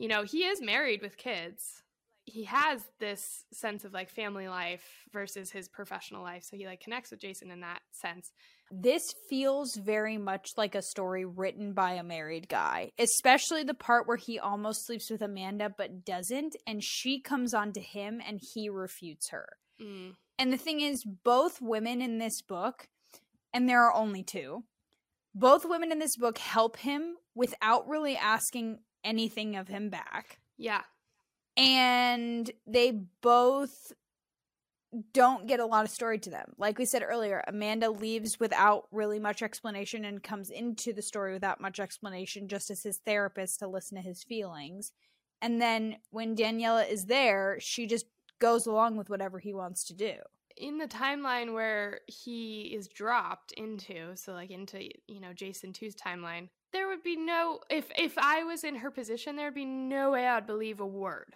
you 0.00 0.08
know, 0.08 0.22
he 0.22 0.44
is 0.44 0.62
married 0.62 1.02
with 1.02 1.18
kids. 1.18 1.82
He 2.24 2.44
has 2.44 2.82
this 3.00 3.44
sense 3.52 3.84
of 3.84 3.92
like 3.92 4.08
family 4.08 4.48
life 4.48 4.82
versus 5.12 5.50
his 5.50 5.68
professional 5.68 6.22
life. 6.22 6.42
So 6.44 6.56
he 6.56 6.64
like 6.64 6.80
connects 6.80 7.10
with 7.10 7.20
Jason 7.20 7.50
in 7.50 7.60
that 7.60 7.80
sense. 7.92 8.32
This 8.70 9.14
feels 9.28 9.74
very 9.74 10.16
much 10.16 10.52
like 10.56 10.74
a 10.74 10.80
story 10.80 11.26
written 11.26 11.74
by 11.74 11.92
a 11.92 12.02
married 12.02 12.48
guy, 12.48 12.92
especially 12.98 13.62
the 13.62 13.74
part 13.74 14.08
where 14.08 14.16
he 14.16 14.38
almost 14.38 14.86
sleeps 14.86 15.10
with 15.10 15.20
Amanda 15.20 15.70
but 15.76 16.04
doesn't, 16.04 16.56
and 16.66 16.82
she 16.82 17.20
comes 17.20 17.52
on 17.52 17.72
to 17.72 17.80
him 17.80 18.22
and 18.26 18.40
he 18.40 18.70
refutes 18.70 19.28
her. 19.30 19.46
Mm. 19.80 20.14
And 20.38 20.52
the 20.52 20.58
thing 20.58 20.80
is, 20.80 21.04
both 21.04 21.60
women 21.60 22.00
in 22.00 22.18
this 22.18 22.42
book, 22.42 22.88
and 23.52 23.68
there 23.68 23.82
are 23.82 23.94
only 23.94 24.22
two, 24.22 24.64
both 25.34 25.64
women 25.64 25.92
in 25.92 25.98
this 25.98 26.16
book 26.16 26.38
help 26.38 26.76
him 26.78 27.16
without 27.34 27.88
really 27.88 28.16
asking 28.16 28.80
anything 29.04 29.56
of 29.56 29.68
him 29.68 29.90
back. 29.90 30.40
Yeah. 30.56 30.82
And 31.56 32.50
they 32.66 32.92
both 33.22 33.92
don't 35.12 35.46
get 35.46 35.60
a 35.60 35.66
lot 35.66 35.84
of 35.84 35.90
story 35.90 36.18
to 36.18 36.30
them. 36.30 36.52
Like 36.58 36.78
we 36.78 36.84
said 36.84 37.04
earlier, 37.06 37.44
Amanda 37.46 37.90
leaves 37.90 38.40
without 38.40 38.86
really 38.90 39.20
much 39.20 39.40
explanation 39.42 40.04
and 40.04 40.22
comes 40.22 40.50
into 40.50 40.92
the 40.92 41.02
story 41.02 41.32
without 41.32 41.60
much 41.60 41.78
explanation, 41.78 42.48
just 42.48 42.70
as 42.70 42.82
his 42.82 42.98
therapist 43.06 43.60
to 43.60 43.68
listen 43.68 43.96
to 43.96 44.02
his 44.02 44.24
feelings. 44.24 44.92
And 45.40 45.60
then 45.60 45.96
when 46.10 46.36
Daniela 46.36 46.88
is 46.90 47.06
there, 47.06 47.58
she 47.60 47.86
just 47.86 48.06
goes 48.40 48.66
along 48.66 48.96
with 48.96 49.10
whatever 49.10 49.38
he 49.38 49.54
wants 49.54 49.84
to 49.84 49.94
do. 49.94 50.14
In 50.56 50.78
the 50.78 50.88
timeline 50.88 51.54
where 51.54 52.00
he 52.06 52.72
is 52.76 52.88
dropped 52.88 53.52
into, 53.52 54.16
so 54.16 54.32
like 54.32 54.50
into, 54.50 54.88
you 55.06 55.20
know, 55.20 55.32
Jason 55.32 55.72
2's 55.72 55.94
timeline, 55.94 56.48
there 56.72 56.88
would 56.88 57.02
be 57.02 57.16
no 57.16 57.60
if 57.70 57.90
if 57.96 58.18
I 58.18 58.44
was 58.44 58.64
in 58.64 58.76
her 58.76 58.90
position, 58.90 59.36
there'd 59.36 59.54
be 59.54 59.64
no 59.64 60.12
way 60.12 60.26
I'd 60.26 60.46
believe 60.46 60.80
a 60.80 60.86
word 60.86 61.34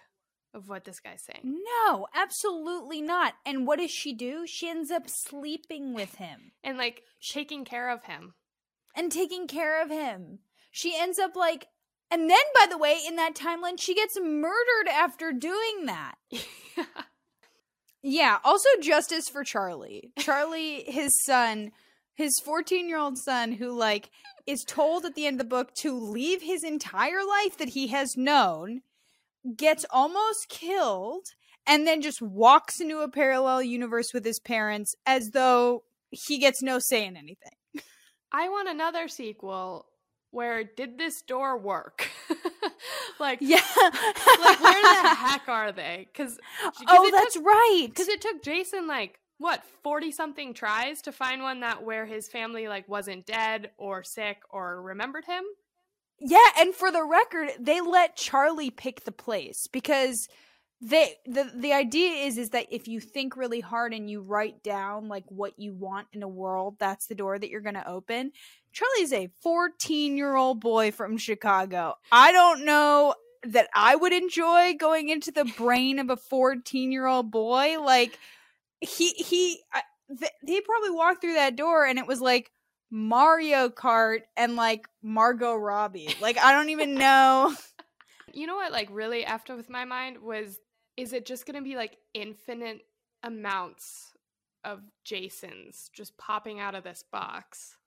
of 0.53 0.69
what 0.69 0.85
this 0.85 0.99
guy's 0.99 1.23
saying. 1.23 1.43
No, 1.43 2.07
absolutely 2.15 3.01
not. 3.01 3.33
And 3.45 3.67
what 3.67 3.79
does 3.79 3.91
she 3.91 4.13
do? 4.13 4.47
She 4.47 4.69
ends 4.69 4.89
up 4.89 5.03
sleeping 5.07 5.93
with 5.93 6.15
him 6.15 6.53
and 6.63 6.77
like 6.77 7.03
taking 7.21 7.65
care 7.65 7.89
of 7.89 8.05
him. 8.05 8.33
And 8.97 9.11
taking 9.11 9.47
care 9.47 9.83
of 9.83 9.89
him. 9.89 10.39
She 10.71 10.95
ends 10.97 11.19
up 11.19 11.35
like 11.35 11.67
and 12.11 12.29
then, 12.29 12.39
by 12.53 12.67
the 12.69 12.77
way, 12.77 12.99
in 13.07 13.15
that 13.15 13.35
timeline, 13.35 13.79
she 13.79 13.95
gets 13.95 14.17
murdered 14.19 14.87
after 14.91 15.31
doing 15.31 15.85
that. 15.85 16.15
yeah. 18.03 18.37
Also, 18.43 18.69
justice 18.81 19.27
for 19.27 19.43
Charlie. 19.43 20.11
Charlie, 20.19 20.83
his 20.87 21.11
son, 21.23 21.71
his 22.13 22.39
14 22.43 22.87
year 22.87 22.99
old 22.99 23.17
son, 23.17 23.53
who, 23.53 23.71
like, 23.71 24.09
is 24.45 24.63
told 24.67 25.05
at 25.05 25.15
the 25.15 25.25
end 25.25 25.35
of 25.35 25.49
the 25.49 25.55
book 25.55 25.73
to 25.75 25.97
leave 25.97 26.41
his 26.41 26.63
entire 26.63 27.25
life 27.27 27.57
that 27.57 27.69
he 27.69 27.87
has 27.87 28.15
known, 28.15 28.81
gets 29.57 29.85
almost 29.89 30.47
killed, 30.49 31.25
and 31.65 31.87
then 31.87 32.01
just 32.01 32.21
walks 32.21 32.79
into 32.79 32.99
a 32.99 33.09
parallel 33.09 33.63
universe 33.63 34.13
with 34.13 34.23
his 34.23 34.39
parents 34.39 34.93
as 35.05 35.31
though 35.31 35.83
he 36.11 36.37
gets 36.37 36.61
no 36.61 36.77
say 36.79 37.05
in 37.05 37.17
anything. 37.17 37.83
I 38.31 38.49
want 38.49 38.69
another 38.69 39.07
sequel 39.07 39.87
where 40.35 40.65
did 40.65 40.97
this 40.97 41.21
door 41.21 41.57
work? 41.57 42.09
like 43.19 43.39
yeah, 43.41 43.61
like 44.41 44.59
where 44.59 45.01
the 45.01 45.15
heck 45.17 45.47
are 45.47 45.71
they? 45.71 46.07
Because 46.11 46.37
oh, 46.87 47.09
that's 47.09 47.35
took, 47.35 47.45
right. 47.45 47.87
Because 47.89 48.09
it 48.09 48.19
took 48.19 48.43
Jason 48.43 48.85
like 48.85 49.19
what 49.37 49.63
forty 49.81 50.11
something 50.11 50.53
tries 50.53 51.01
to 51.03 51.13
find 51.13 51.41
one 51.41 51.61
that 51.61 51.83
where 51.83 52.05
his 52.05 52.27
family 52.27 52.67
like 52.67 52.87
wasn't 52.89 53.25
dead 53.25 53.71
or 53.77 54.03
sick 54.03 54.39
or 54.49 54.81
remembered 54.81 55.23
him. 55.25 55.43
Yeah, 56.19 56.47
and 56.59 56.75
for 56.75 56.91
the 56.91 57.03
record, 57.03 57.51
they 57.59 57.79
let 57.79 58.17
Charlie 58.17 58.69
pick 58.69 59.05
the 59.05 59.11
place 59.13 59.67
because 59.71 60.27
they 60.81 61.15
the 61.25 61.49
the 61.55 61.71
idea 61.71 62.25
is 62.25 62.37
is 62.37 62.49
that 62.49 62.67
if 62.69 62.87
you 62.87 62.99
think 62.99 63.37
really 63.37 63.61
hard 63.61 63.93
and 63.93 64.09
you 64.09 64.21
write 64.21 64.61
down 64.63 65.07
like 65.07 65.23
what 65.29 65.57
you 65.57 65.73
want 65.73 66.07
in 66.11 66.23
a 66.23 66.27
world, 66.27 66.75
that's 66.79 67.07
the 67.07 67.15
door 67.15 67.39
that 67.39 67.49
you're 67.49 67.61
going 67.61 67.75
to 67.75 67.87
open. 67.87 68.31
Charlie's 68.75 69.13
a 69.13 69.29
14 69.41 70.17
year 70.17 70.35
old 70.35 70.59
boy 70.59 70.91
from 70.91 71.17
Chicago. 71.17 71.95
I 72.11 72.33
don't 72.33 72.65
know 72.65 73.15
that 73.43 73.69
I 73.73 73.95
would 73.95 74.11
enjoy 74.11 74.73
going 74.73 75.07
into 75.07 75.31
the 75.31 75.45
brain 75.57 75.97
of 75.97 76.09
a 76.09 76.17
14 76.17 76.91
year 76.91 77.05
old 77.05 77.31
boy. 77.31 77.79
Like 77.81 78.19
he 78.81 79.11
he 79.11 79.61
th- 80.19 80.31
he 80.45 80.59
probably 80.59 80.89
walked 80.89 81.21
through 81.21 81.35
that 81.35 81.55
door 81.55 81.85
and 81.85 81.97
it 81.97 82.05
was 82.05 82.19
like 82.19 82.51
Mario 82.91 83.69
Kart 83.69 84.23
and 84.35 84.57
like 84.57 84.87
Margot 85.01 85.55
Robbie. 85.55 86.13
Like 86.19 86.37
I 86.37 86.51
don't 86.51 86.69
even 86.69 86.95
know. 86.95 87.55
You 88.33 88.47
know 88.47 88.55
what 88.55 88.73
like 88.73 88.89
really 88.91 89.23
after 89.23 89.55
with 89.55 89.69
my 89.69 89.85
mind 89.85 90.17
was 90.17 90.59
is 90.97 91.13
it 91.13 91.25
just 91.25 91.45
going 91.45 91.55
to 91.55 91.61
be 91.61 91.77
like 91.77 91.95
infinite 92.13 92.81
amounts 93.23 94.11
of 94.65 94.81
Jasons 95.05 95.89
just 95.93 96.17
popping 96.17 96.59
out 96.59 96.75
of 96.75 96.83
this 96.83 97.01
box? 97.09 97.77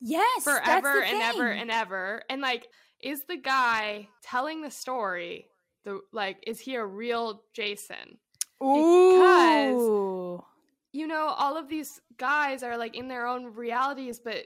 Yes, 0.00 0.44
forever 0.44 1.02
and 1.02 1.22
ever 1.22 1.48
and 1.48 1.70
ever. 1.70 2.22
And 2.28 2.40
like, 2.40 2.68
is 3.00 3.24
the 3.24 3.36
guy 3.36 4.08
telling 4.22 4.62
the 4.62 4.70
story 4.70 5.46
the 5.84 6.00
like? 6.12 6.42
Is 6.46 6.60
he 6.60 6.74
a 6.74 6.84
real 6.84 7.42
Jason? 7.52 8.18
Ooh. 8.62 9.12
Because 9.12 10.48
you 10.92 11.06
know, 11.06 11.34
all 11.38 11.56
of 11.56 11.68
these 11.68 12.00
guys 12.18 12.62
are 12.62 12.76
like 12.76 12.96
in 12.96 13.08
their 13.08 13.26
own 13.26 13.46
realities, 13.54 14.20
but 14.22 14.44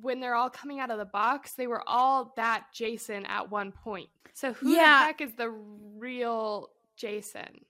when 0.00 0.20
they're 0.20 0.34
all 0.34 0.50
coming 0.50 0.80
out 0.80 0.90
of 0.90 0.98
the 0.98 1.04
box, 1.04 1.54
they 1.54 1.66
were 1.66 1.82
all 1.86 2.32
that 2.36 2.66
Jason 2.72 3.24
at 3.26 3.50
one 3.50 3.70
point. 3.70 4.08
So 4.32 4.52
who 4.52 4.72
yeah. 4.72 4.82
the 4.82 5.04
heck 5.04 5.20
is 5.20 5.34
the 5.36 5.50
real 5.96 6.70
Jason? 6.96 7.64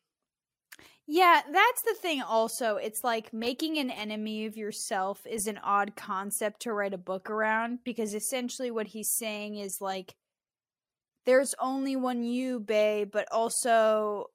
Yeah, 1.07 1.43
that's 1.53 1.83
the 1.83 1.95
thing 2.01 2.23
also. 2.23 2.77
It's 2.77 3.05
like 3.05 3.33
making 3.33 3.79
an 3.79 3.91
enemy 3.91 4.47
of 4.47 4.57
yourself 4.57 5.27
is 5.27 5.47
an 5.47 5.59
odd 5.59 5.97
concept 5.97 6.61
to 6.63 6.73
write 6.73 6.95
a 6.95 6.99
book 6.99 7.29
around 7.29 7.81
because 7.85 8.15
essentially 8.15 8.71
what 8.71 8.87
he's 8.87 9.11
saying 9.11 9.57
is 9.57 9.81
like 9.81 10.15
there's 11.27 11.55
only 11.59 11.97
one 11.97 12.23
you, 12.23 12.61
babe, 12.61 13.11
but 13.13 13.27
also 13.33 14.27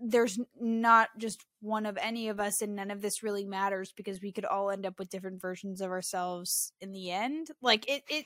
there's 0.00 0.38
not 0.60 1.08
just 1.18 1.44
one 1.60 1.84
of 1.84 1.98
any 2.00 2.28
of 2.28 2.38
us 2.38 2.62
and 2.62 2.76
none 2.76 2.90
of 2.90 3.02
this 3.02 3.22
really 3.22 3.44
matters 3.44 3.92
because 3.96 4.20
we 4.22 4.30
could 4.30 4.44
all 4.44 4.70
end 4.70 4.86
up 4.86 4.98
with 4.98 5.10
different 5.10 5.40
versions 5.40 5.80
of 5.80 5.90
ourselves 5.90 6.72
in 6.80 6.92
the 6.92 7.10
end 7.10 7.48
like 7.60 7.88
it 7.90 8.04
it 8.08 8.24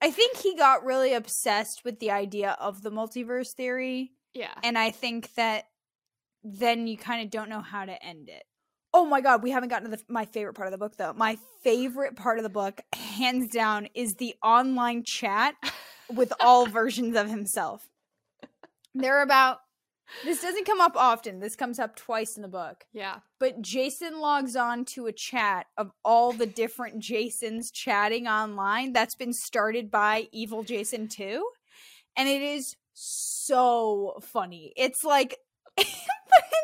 i 0.00 0.10
think 0.10 0.34
he 0.38 0.56
got 0.56 0.82
really 0.82 1.12
obsessed 1.12 1.82
with 1.84 1.98
the 2.00 2.10
idea 2.10 2.56
of 2.58 2.80
the 2.80 2.90
multiverse 2.90 3.52
theory 3.52 4.12
Yeah. 4.32 4.54
and 4.64 4.78
i 4.78 4.90
think 4.90 5.34
that 5.34 5.64
then 6.54 6.86
you 6.86 6.96
kind 6.96 7.22
of 7.22 7.30
don't 7.30 7.48
know 7.48 7.60
how 7.60 7.84
to 7.84 8.04
end 8.04 8.28
it. 8.28 8.44
Oh 8.94 9.04
my 9.04 9.20
god 9.20 9.42
we 9.42 9.50
haven't 9.50 9.68
gotten 9.68 9.90
to 9.90 9.96
the, 9.96 10.02
my 10.08 10.24
favorite 10.24 10.54
part 10.54 10.68
of 10.68 10.72
the 10.72 10.78
book 10.78 10.96
though. 10.96 11.12
My 11.12 11.38
favorite 11.62 12.16
part 12.16 12.38
of 12.38 12.44
the 12.44 12.50
book 12.50 12.80
hands 12.94 13.50
down 13.50 13.88
is 13.94 14.14
the 14.14 14.34
online 14.42 15.04
chat 15.04 15.54
with 16.12 16.32
all 16.40 16.66
versions 16.80 17.16
of 17.16 17.28
himself. 17.28 17.88
There 18.94 19.18
are 19.18 19.22
about 19.22 19.58
this 20.24 20.40
doesn't 20.40 20.66
come 20.66 20.80
up 20.80 20.92
often. 20.94 21.40
This 21.40 21.56
comes 21.56 21.80
up 21.80 21.96
twice 21.96 22.36
in 22.36 22.42
the 22.42 22.48
book. 22.48 22.84
Yeah. 22.92 23.18
but 23.40 23.60
jason 23.60 24.20
logs 24.20 24.54
on 24.54 24.84
to 24.86 25.06
a 25.06 25.12
chat 25.12 25.66
of 25.76 25.90
all 26.04 26.32
the 26.32 26.46
different 26.46 27.00
jasons 27.00 27.70
chatting 27.72 28.28
online 28.28 28.92
that's 28.92 29.16
been 29.16 29.32
started 29.32 29.90
by 29.90 30.28
evil 30.32 30.62
jason 30.62 31.08
2 31.08 31.44
and 32.16 32.28
it 32.28 32.40
is 32.40 32.76
so 32.96 34.14
funny. 34.22 34.72
It's 34.76 35.04
like 35.04 35.36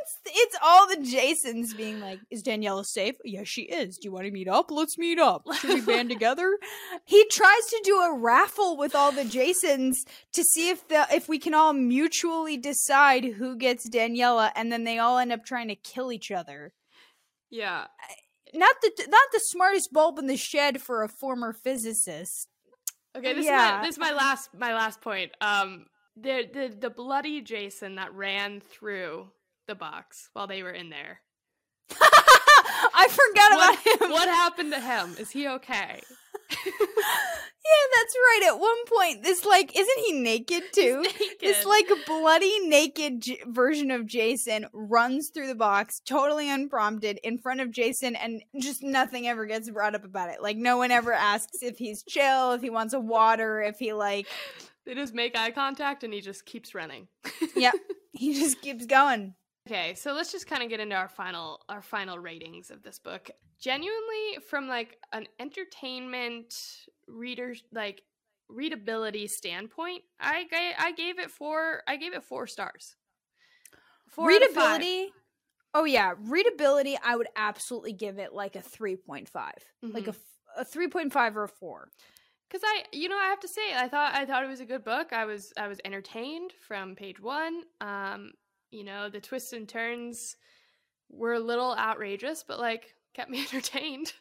it's 0.00 0.18
it's 0.26 0.56
all 0.62 0.86
the 0.88 0.96
jasons 1.02 1.74
being 1.74 2.00
like 2.00 2.20
is 2.30 2.42
daniela 2.42 2.84
safe? 2.84 3.16
Yes 3.24 3.48
she 3.48 3.62
is. 3.62 3.96
Do 3.96 4.06
you 4.08 4.12
want 4.12 4.26
to 4.26 4.30
meet 4.32 4.48
up? 4.48 4.70
Let's 4.70 4.96
meet 4.98 5.18
up. 5.18 5.42
Should 5.54 5.70
we 5.74 5.80
band 5.80 6.08
together? 6.16 6.58
He 7.04 7.24
tries 7.30 7.66
to 7.70 7.80
do 7.84 7.96
a 7.98 8.16
raffle 8.18 8.76
with 8.76 8.94
all 8.94 9.12
the 9.12 9.24
jasons 9.24 10.04
to 10.32 10.42
see 10.44 10.70
if 10.70 10.86
the 10.88 11.06
if 11.12 11.28
we 11.28 11.38
can 11.38 11.54
all 11.54 11.72
mutually 11.72 12.56
decide 12.56 13.24
who 13.24 13.56
gets 13.56 13.88
daniela 13.88 14.50
and 14.54 14.70
then 14.72 14.84
they 14.84 14.98
all 14.98 15.18
end 15.18 15.32
up 15.32 15.44
trying 15.44 15.68
to 15.68 15.76
kill 15.76 16.12
each 16.12 16.30
other. 16.30 16.72
Yeah. 17.50 17.86
not 18.54 18.76
the 18.82 18.90
not 19.08 19.28
the 19.32 19.40
smartest 19.40 19.92
bulb 19.92 20.18
in 20.18 20.26
the 20.26 20.36
shed 20.36 20.80
for 20.80 21.02
a 21.02 21.08
former 21.08 21.52
physicist. 21.52 22.48
Okay, 23.16 23.34
this 23.34 23.44
Yeah. 23.44 23.66
is 23.66 23.80
my 23.80 23.86
this 23.86 23.94
is 23.94 23.98
my 23.98 24.12
last 24.12 24.50
my 24.56 24.74
last 24.74 25.00
point. 25.00 25.32
Um 25.40 25.86
the 26.16 26.46
the 26.52 26.74
the 26.78 26.90
bloody 26.90 27.40
Jason 27.40 27.94
that 27.96 28.12
ran 28.14 28.60
through 28.60 29.28
the 29.66 29.74
box 29.74 30.28
while 30.32 30.46
they 30.46 30.62
were 30.62 30.70
in 30.70 30.90
there. 30.90 31.20
i 32.94 33.08
forgot 33.08 33.52
What, 33.52 33.74
about 33.74 34.02
him 34.02 34.10
what 34.10 34.28
happened 34.28 34.72
to 34.72 34.80
him? 34.80 35.14
Is 35.18 35.30
he 35.30 35.46
okay? 35.48 36.00
yeah 36.66 37.86
that's 37.94 38.16
right 38.16 38.42
at 38.48 38.58
one 38.58 38.84
point 38.86 39.22
this 39.22 39.44
like 39.44 39.76
isn't 39.76 39.98
he 40.06 40.12
naked 40.12 40.62
too 40.72 41.02
this 41.40 41.64
Naked. 41.64 41.66
like 41.66 41.86
bloody 42.06 42.58
naked 42.66 43.22
J- 43.22 43.40
version 43.46 43.90
of 43.90 44.06
Jason 44.06 44.66
runs 44.72 45.30
through 45.30 45.46
the 45.46 45.54
box 45.54 46.00
totally 46.04 46.50
unprompted 46.50 47.18
in 47.22 47.38
front 47.38 47.60
of 47.60 47.70
Jason 47.70 48.16
and 48.16 48.42
just 48.60 48.82
nothing 48.82 49.26
ever 49.28 49.46
gets 49.46 49.70
brought 49.70 49.94
up 49.94 50.04
about 50.04 50.30
it. 50.30 50.42
Like 50.42 50.56
no 50.56 50.76
one 50.76 50.90
ever 50.90 51.12
asks 51.12 51.62
if 51.62 51.78
he's 51.78 52.02
chill, 52.02 52.52
if 52.52 52.60
he 52.62 52.70
wants 52.70 52.94
a 52.94 53.00
water, 53.00 53.62
if 53.62 53.78
he 53.78 53.92
like 53.92 54.26
they 54.84 54.94
just 54.94 55.14
make 55.14 55.36
eye 55.36 55.52
contact 55.52 56.04
and 56.04 56.12
he 56.12 56.20
just 56.20 56.44
keeps 56.44 56.74
running. 56.74 57.08
Yep. 57.56 57.74
he 58.12 58.34
just 58.34 58.60
keeps 58.60 58.84
going. 58.86 59.34
Okay, 59.68 59.94
so 59.94 60.12
let's 60.12 60.32
just 60.32 60.46
kind 60.48 60.62
of 60.62 60.68
get 60.68 60.80
into 60.80 60.96
our 60.96 61.08
final 61.08 61.60
our 61.68 61.82
final 61.82 62.18
ratings 62.18 62.70
of 62.70 62.82
this 62.82 62.98
book. 62.98 63.30
Genuinely 63.60 64.38
from 64.48 64.66
like 64.66 64.98
an 65.12 65.26
entertainment 65.38 66.54
reader 67.06 67.54
like 67.72 68.02
readability 68.48 69.28
standpoint, 69.28 70.02
I 70.18 70.44
ga- 70.50 70.74
I 70.78 70.92
gave 70.92 71.18
it 71.20 71.30
four 71.30 71.82
I 71.86 71.96
gave 71.96 72.12
it 72.12 72.24
4 72.24 72.46
stars. 72.48 72.96
Four 74.08 74.30
out 74.30 74.42
of 74.42 74.50
five. 74.50 74.80
readability. 74.80 75.12
Oh 75.74 75.84
yeah, 75.84 76.14
readability 76.18 76.98
I 77.02 77.16
would 77.16 77.28
absolutely 77.36 77.92
give 77.92 78.18
it 78.18 78.32
like 78.32 78.56
a 78.56 78.60
3.5. 78.62 79.30
Like 79.82 80.08
a 80.08 80.14
a 80.58 80.64
3.5 80.64 81.36
or 81.36 81.44
a 81.44 81.48
4. 81.48 81.88
Cuz 82.50 82.60
I 82.64 82.84
you 82.92 83.08
know 83.08 83.16
I 83.16 83.26
have 83.26 83.40
to 83.40 83.48
say 83.48 83.72
I 83.74 83.88
thought 83.88 84.12
I 84.14 84.26
thought 84.26 84.42
it 84.44 84.48
was 84.48 84.60
a 84.60 84.66
good 84.66 84.84
book. 84.84 85.12
I 85.12 85.24
was 85.24 85.52
I 85.56 85.68
was 85.68 85.80
entertained 85.84 86.52
from 86.66 86.96
page 86.96 87.20
1. 87.20 87.62
Um 87.80 88.32
you 88.72 88.84
know, 88.84 89.08
the 89.08 89.20
twists 89.20 89.52
and 89.52 89.68
turns 89.68 90.36
were 91.10 91.34
a 91.34 91.40
little 91.40 91.76
outrageous, 91.76 92.44
but 92.46 92.58
like 92.58 92.94
kept 93.14 93.30
me 93.30 93.40
entertained. 93.52 94.12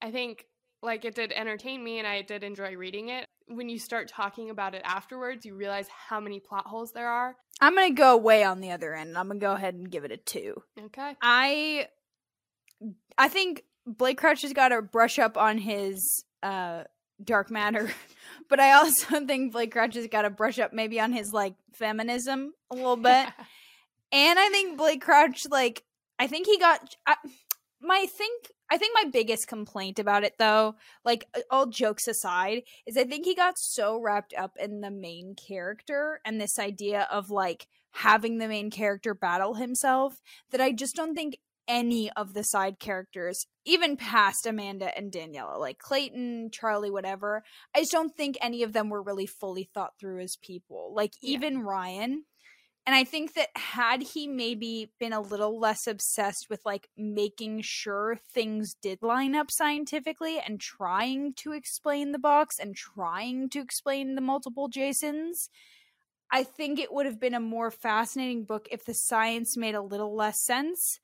I 0.00 0.10
think 0.10 0.46
like 0.82 1.04
it 1.04 1.14
did 1.14 1.32
entertain 1.32 1.82
me 1.82 1.98
and 1.98 2.06
I 2.06 2.22
did 2.22 2.44
enjoy 2.44 2.76
reading 2.76 3.08
it. 3.08 3.26
When 3.48 3.68
you 3.68 3.78
start 3.78 4.08
talking 4.08 4.50
about 4.50 4.74
it 4.74 4.82
afterwards, 4.84 5.44
you 5.44 5.54
realize 5.54 5.88
how 5.88 6.20
many 6.20 6.38
plot 6.38 6.66
holes 6.66 6.92
there 6.92 7.08
are. 7.08 7.34
I'm 7.60 7.74
going 7.74 7.94
to 7.94 7.94
go 7.94 8.16
way 8.16 8.44
on 8.44 8.60
the 8.60 8.70
other 8.70 8.94
end. 8.94 9.18
I'm 9.18 9.26
going 9.26 9.40
to 9.40 9.44
go 9.44 9.52
ahead 9.52 9.74
and 9.74 9.90
give 9.90 10.04
it 10.04 10.12
a 10.12 10.16
2. 10.16 10.62
Okay. 10.86 11.16
I 11.20 11.88
I 13.16 13.28
think 13.28 13.64
Blake 13.86 14.18
Crouch 14.18 14.42
has 14.42 14.52
got 14.52 14.68
to 14.68 14.82
brush 14.82 15.18
up 15.18 15.36
on 15.36 15.58
his 15.58 16.24
uh 16.42 16.84
dark 17.22 17.50
matter, 17.50 17.90
but 18.48 18.60
I 18.60 18.72
also 18.72 19.20
think 19.26 19.52
Blake 19.52 19.72
Crouch 19.72 19.94
has 19.94 20.06
got 20.06 20.22
to 20.22 20.30
brush 20.30 20.58
up 20.58 20.72
maybe 20.72 21.00
on 21.00 21.12
his 21.12 21.32
like 21.32 21.54
feminism 21.74 22.52
a 22.70 22.74
little 22.74 22.96
bit. 22.96 23.28
and 24.12 24.38
I 24.38 24.48
think 24.50 24.78
Blake 24.78 25.02
Crouch 25.02 25.46
like 25.50 25.84
I 26.18 26.26
think 26.26 26.46
he 26.46 26.58
got 26.58 26.96
I, 27.06 27.16
my 27.80 28.06
think 28.06 28.50
I 28.70 28.76
think 28.76 28.94
my 28.94 29.08
biggest 29.10 29.48
complaint 29.48 29.98
about 29.98 30.24
it 30.24 30.34
though, 30.38 30.74
like 31.04 31.26
all 31.50 31.66
jokes 31.66 32.06
aside, 32.06 32.62
is 32.86 32.96
I 32.96 33.04
think 33.04 33.24
he 33.24 33.34
got 33.34 33.58
so 33.58 33.98
wrapped 34.00 34.34
up 34.34 34.56
in 34.60 34.80
the 34.80 34.90
main 34.90 35.34
character 35.34 36.20
and 36.24 36.40
this 36.40 36.58
idea 36.58 37.08
of 37.10 37.30
like 37.30 37.66
having 37.92 38.38
the 38.38 38.48
main 38.48 38.70
character 38.70 39.14
battle 39.14 39.54
himself 39.54 40.20
that 40.50 40.60
I 40.60 40.72
just 40.72 40.94
don't 40.94 41.14
think 41.14 41.38
any 41.68 42.10
of 42.12 42.34
the 42.34 42.42
side 42.42 42.80
characters, 42.80 43.46
even 43.64 43.96
past 43.96 44.46
Amanda 44.46 44.96
and 44.96 45.12
Daniela, 45.12 45.58
like 45.58 45.78
Clayton, 45.78 46.50
Charlie, 46.52 46.90
whatever, 46.90 47.44
I 47.76 47.80
just 47.80 47.92
don't 47.92 48.16
think 48.16 48.36
any 48.40 48.62
of 48.62 48.72
them 48.72 48.88
were 48.88 49.02
really 49.02 49.26
fully 49.26 49.70
thought 49.74 49.92
through 50.00 50.20
as 50.20 50.36
people. 50.42 50.92
Like 50.94 51.12
Yeah. 51.20 51.34
even 51.34 51.62
Ryan. 51.62 52.24
And 52.86 52.94
I 52.94 53.04
think 53.04 53.34
that 53.34 53.50
had 53.54 54.00
he 54.02 54.26
maybe 54.26 54.92
been 54.98 55.12
a 55.12 55.20
little 55.20 55.60
less 55.60 55.86
obsessed 55.86 56.46
with 56.48 56.62
like 56.64 56.88
making 56.96 57.60
sure 57.62 58.18
things 58.32 58.74
did 58.80 59.02
line 59.02 59.34
up 59.34 59.50
scientifically 59.50 60.38
and 60.40 60.58
trying 60.58 61.34
to 61.34 61.52
explain 61.52 62.12
the 62.12 62.18
box 62.18 62.58
and 62.58 62.74
trying 62.74 63.50
to 63.50 63.60
explain 63.60 64.14
the 64.14 64.22
multiple 64.22 64.68
Jasons, 64.68 65.50
I 66.30 66.44
think 66.44 66.78
it 66.78 66.92
would 66.92 67.04
have 67.06 67.20
been 67.20 67.34
a 67.34 67.40
more 67.40 67.70
fascinating 67.70 68.44
book 68.44 68.68
if 68.70 68.84
the 68.86 68.94
science 68.94 69.56
made 69.56 69.74
a 69.74 69.82
little 69.82 70.14
less 70.16 70.42
sense 70.42 70.98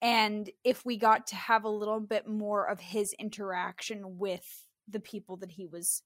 and 0.00 0.50
if 0.64 0.84
we 0.84 0.96
got 0.96 1.26
to 1.28 1.36
have 1.36 1.64
a 1.64 1.68
little 1.68 2.00
bit 2.00 2.26
more 2.26 2.68
of 2.68 2.80
his 2.80 3.12
interaction 3.18 4.18
with 4.18 4.66
the 4.86 5.00
people 5.00 5.36
that 5.38 5.52
he 5.52 5.66
was 5.66 6.02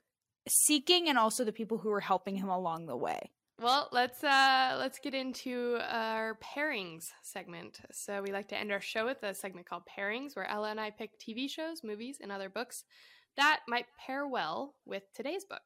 seeking 0.49 1.09
and 1.09 1.19
also 1.19 1.45
the 1.45 1.53
people 1.53 1.79
who 1.79 1.91
were 1.91 2.01
helping 2.01 2.37
him 2.37 2.49
along 2.49 2.87
the 2.87 2.97
way. 2.97 3.31
Well, 3.61 3.89
let's 3.93 4.25
uh 4.25 4.77
let's 4.79 4.99
get 4.99 5.15
into 5.15 5.79
our 5.89 6.37
pairings 6.43 7.11
segment. 7.23 7.81
So 7.93 8.21
we 8.21 8.33
like 8.33 8.49
to 8.49 8.59
end 8.59 8.73
our 8.73 8.81
show 8.81 9.05
with 9.05 9.23
a 9.23 9.35
segment 9.35 9.69
called 9.69 9.83
pairings 9.87 10.35
where 10.35 10.49
Ella 10.49 10.71
and 10.71 10.81
I 10.81 10.91
pick 10.91 11.19
TV 11.21 11.49
shows, 11.49 11.85
movies, 11.85 12.19
and 12.21 12.33
other 12.33 12.49
books 12.49 12.85
that 13.37 13.61
might 13.67 13.87
pair 14.05 14.27
well 14.27 14.75
with 14.85 15.05
today's 15.15 15.45
book. 15.45 15.63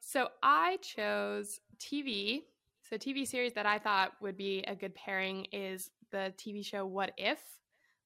So 0.00 0.28
I 0.42 0.78
chose 0.82 1.60
TV. 1.78 2.42
So 2.88 2.96
TV 2.96 3.26
series 3.26 3.52
that 3.54 3.66
I 3.66 3.78
thought 3.78 4.12
would 4.20 4.36
be 4.36 4.64
a 4.66 4.74
good 4.74 4.94
pairing 4.94 5.46
is 5.52 5.90
the 6.10 6.32
TV 6.36 6.64
show 6.64 6.86
What 6.86 7.12
If, 7.16 7.40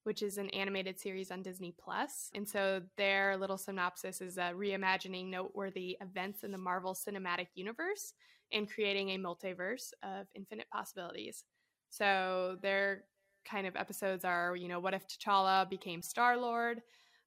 which 0.04 0.22
is 0.22 0.38
an 0.38 0.50
animated 0.50 0.98
series 0.98 1.30
on 1.30 1.42
Disney 1.42 1.74
Plus. 1.78 2.30
And 2.34 2.48
so 2.48 2.82
their 2.96 3.36
little 3.36 3.58
synopsis 3.58 4.20
is 4.20 4.38
uh, 4.38 4.50
reimagining 4.52 5.30
noteworthy 5.30 5.96
events 6.00 6.42
in 6.42 6.52
the 6.52 6.58
Marvel 6.58 6.94
Cinematic 6.94 7.48
Universe 7.54 8.14
and 8.52 8.70
creating 8.70 9.10
a 9.10 9.18
multiverse 9.18 9.92
of 10.02 10.26
infinite 10.34 10.68
possibilities. 10.70 11.44
So 11.88 12.56
their 12.62 13.04
kind 13.44 13.66
of 13.66 13.76
episodes 13.76 14.24
are, 14.24 14.56
you 14.56 14.68
know, 14.68 14.80
what 14.80 14.94
if 14.94 15.06
T'Challa 15.06 15.68
became 15.68 16.02
Star 16.02 16.36
Lord? 16.36 16.82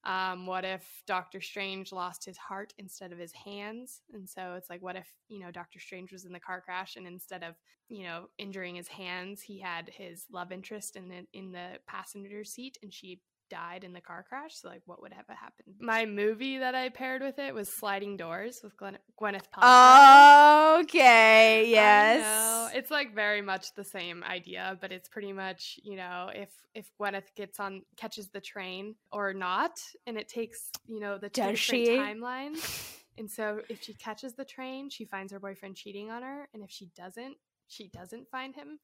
Um, 0.06 0.46
what 0.46 0.64
if 0.64 1.02
Doctor 1.06 1.40
Strange 1.40 1.92
lost 1.92 2.24
his 2.24 2.36
heart 2.36 2.72
instead 2.78 3.10
of 3.10 3.18
his 3.18 3.32
hands? 3.32 4.02
And 4.14 4.28
so 4.28 4.54
it's 4.56 4.70
like, 4.70 4.80
what 4.80 4.94
if, 4.94 5.12
you 5.28 5.40
know, 5.40 5.50
Doctor 5.50 5.80
Strange 5.80 6.12
was 6.12 6.24
in 6.24 6.32
the 6.32 6.38
car 6.38 6.60
crash 6.60 6.94
and 6.94 7.08
instead 7.08 7.42
of, 7.42 7.56
you 7.88 8.04
know, 8.04 8.28
injuring 8.38 8.76
his 8.76 8.86
hands, 8.86 9.42
he 9.42 9.58
had 9.58 9.90
his 9.92 10.26
love 10.32 10.52
interest 10.52 10.94
in 10.94 11.08
the, 11.08 11.26
in 11.32 11.50
the 11.50 11.78
passenger 11.88 12.44
seat 12.44 12.78
and 12.84 12.94
she 12.94 13.20
died 13.48 13.84
in 13.84 13.92
the 13.92 14.00
car 14.00 14.24
crash. 14.28 14.54
So, 14.56 14.68
like, 14.68 14.82
what 14.86 15.00
would 15.02 15.12
have 15.12 15.26
happened? 15.28 15.76
My 15.80 16.06
movie 16.06 16.58
that 16.58 16.74
I 16.74 16.88
paired 16.88 17.22
with 17.22 17.38
it 17.38 17.54
was 17.54 17.68
Sliding 17.68 18.16
Doors 18.16 18.60
with 18.62 18.76
Gwen- 18.76 18.98
Gwyneth 19.20 19.48
Paltrow. 19.54 20.80
Okay, 20.82 21.68
yes. 21.70 22.72
It's 22.74 22.90
like 22.90 23.14
very 23.14 23.42
much 23.42 23.74
the 23.74 23.84
same 23.84 24.22
idea, 24.24 24.76
but 24.80 24.92
it's 24.92 25.08
pretty 25.08 25.32
much, 25.32 25.78
you 25.82 25.96
know, 25.96 26.30
if 26.34 26.50
if 26.74 26.90
Gwyneth 27.00 27.34
gets 27.34 27.58
on 27.58 27.82
catches 27.96 28.28
the 28.28 28.40
train 28.40 28.94
or 29.12 29.32
not, 29.32 29.80
and 30.06 30.18
it 30.18 30.28
takes, 30.28 30.70
you 30.86 31.00
know, 31.00 31.16
the 31.18 31.28
two 31.30 31.42
Does 31.42 31.58
different 31.60 31.86
she? 31.86 31.96
timelines. 31.96 32.92
And 33.18 33.30
so 33.30 33.62
if 33.70 33.82
she 33.82 33.94
catches 33.94 34.34
the 34.34 34.44
train, 34.44 34.90
she 34.90 35.06
finds 35.06 35.32
her 35.32 35.40
boyfriend 35.40 35.74
cheating 35.74 36.10
on 36.10 36.22
her, 36.22 36.48
and 36.52 36.62
if 36.62 36.70
she 36.70 36.90
doesn't, 36.94 37.38
she 37.66 37.88
doesn't 37.88 38.28
find 38.30 38.54
him. 38.54 38.78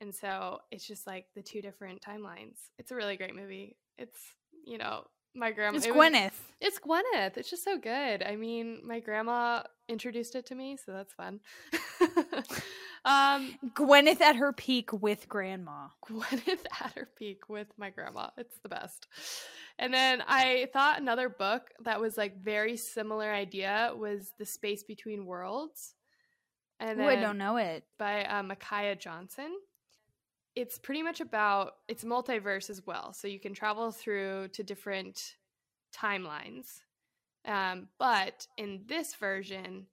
And 0.00 0.14
so 0.14 0.60
it's 0.70 0.86
just 0.86 1.06
like 1.06 1.26
the 1.34 1.42
two 1.42 1.60
different 1.60 2.00
timelines. 2.02 2.56
It's 2.78 2.90
a 2.92 2.94
really 2.94 3.16
great 3.16 3.34
movie. 3.34 3.76
It's, 3.96 4.18
you 4.64 4.78
know, 4.78 5.04
my 5.34 5.50
grandma. 5.50 5.76
It's 5.76 5.86
it 5.86 5.94
was- 5.94 6.10
Gwyneth. 6.10 6.32
it's 6.60 6.78
Gwyneth. 6.78 7.36
It's 7.36 7.50
just 7.50 7.64
so 7.64 7.78
good. 7.78 8.22
I 8.22 8.36
mean, 8.36 8.80
my 8.84 9.00
grandma 9.00 9.62
introduced 9.88 10.34
it 10.34 10.46
to 10.46 10.54
me, 10.54 10.76
so 10.76 10.92
that's 10.92 11.12
fun. 11.12 11.40
um, 13.04 13.56
Gwyneth 13.74 14.20
at 14.20 14.36
her 14.36 14.52
peak 14.52 14.92
with 14.92 15.28
grandma. 15.28 15.88
Gwyneth 16.06 16.64
at 16.80 16.92
her 16.94 17.08
peak 17.18 17.48
with 17.48 17.68
my 17.76 17.90
grandma. 17.90 18.30
It's 18.36 18.58
the 18.62 18.68
best. 18.68 19.06
And 19.78 19.92
then 19.94 20.22
I 20.26 20.68
thought 20.72 21.00
another 21.00 21.28
book 21.28 21.62
that 21.84 22.00
was 22.00 22.16
like 22.16 22.42
very 22.42 22.76
similar 22.76 23.32
idea 23.32 23.92
was 23.96 24.32
The 24.38 24.46
Space 24.46 24.82
Between 24.82 25.24
Worlds. 25.26 25.94
And 26.80 27.00
Ooh, 27.00 27.04
I 27.04 27.16
don't 27.16 27.38
know 27.38 27.56
it. 27.56 27.84
by 27.98 28.24
uh, 28.24 28.42
Micaiah 28.42 28.96
Johnson. 28.96 29.52
It's 30.58 30.76
pretty 30.76 31.04
much 31.04 31.20
about 31.20 31.74
it's 31.86 32.02
multiverse 32.02 32.68
as 32.68 32.84
well, 32.84 33.12
so 33.12 33.28
you 33.28 33.38
can 33.38 33.54
travel 33.54 33.92
through 33.92 34.48
to 34.48 34.64
different 34.64 35.36
timelines. 35.96 36.80
Um, 37.44 37.86
but 37.96 38.44
in 38.56 38.80
this 38.88 39.14
version, 39.14 39.86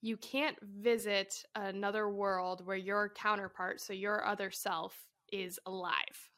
you 0.00 0.16
can't 0.16 0.56
visit 0.62 1.42
another 1.56 2.08
world 2.08 2.64
where 2.64 2.76
your 2.76 3.08
counterpart, 3.08 3.80
so 3.80 3.92
your 3.92 4.24
other 4.24 4.52
self, 4.52 5.08
is 5.32 5.58
alive. 5.66 6.30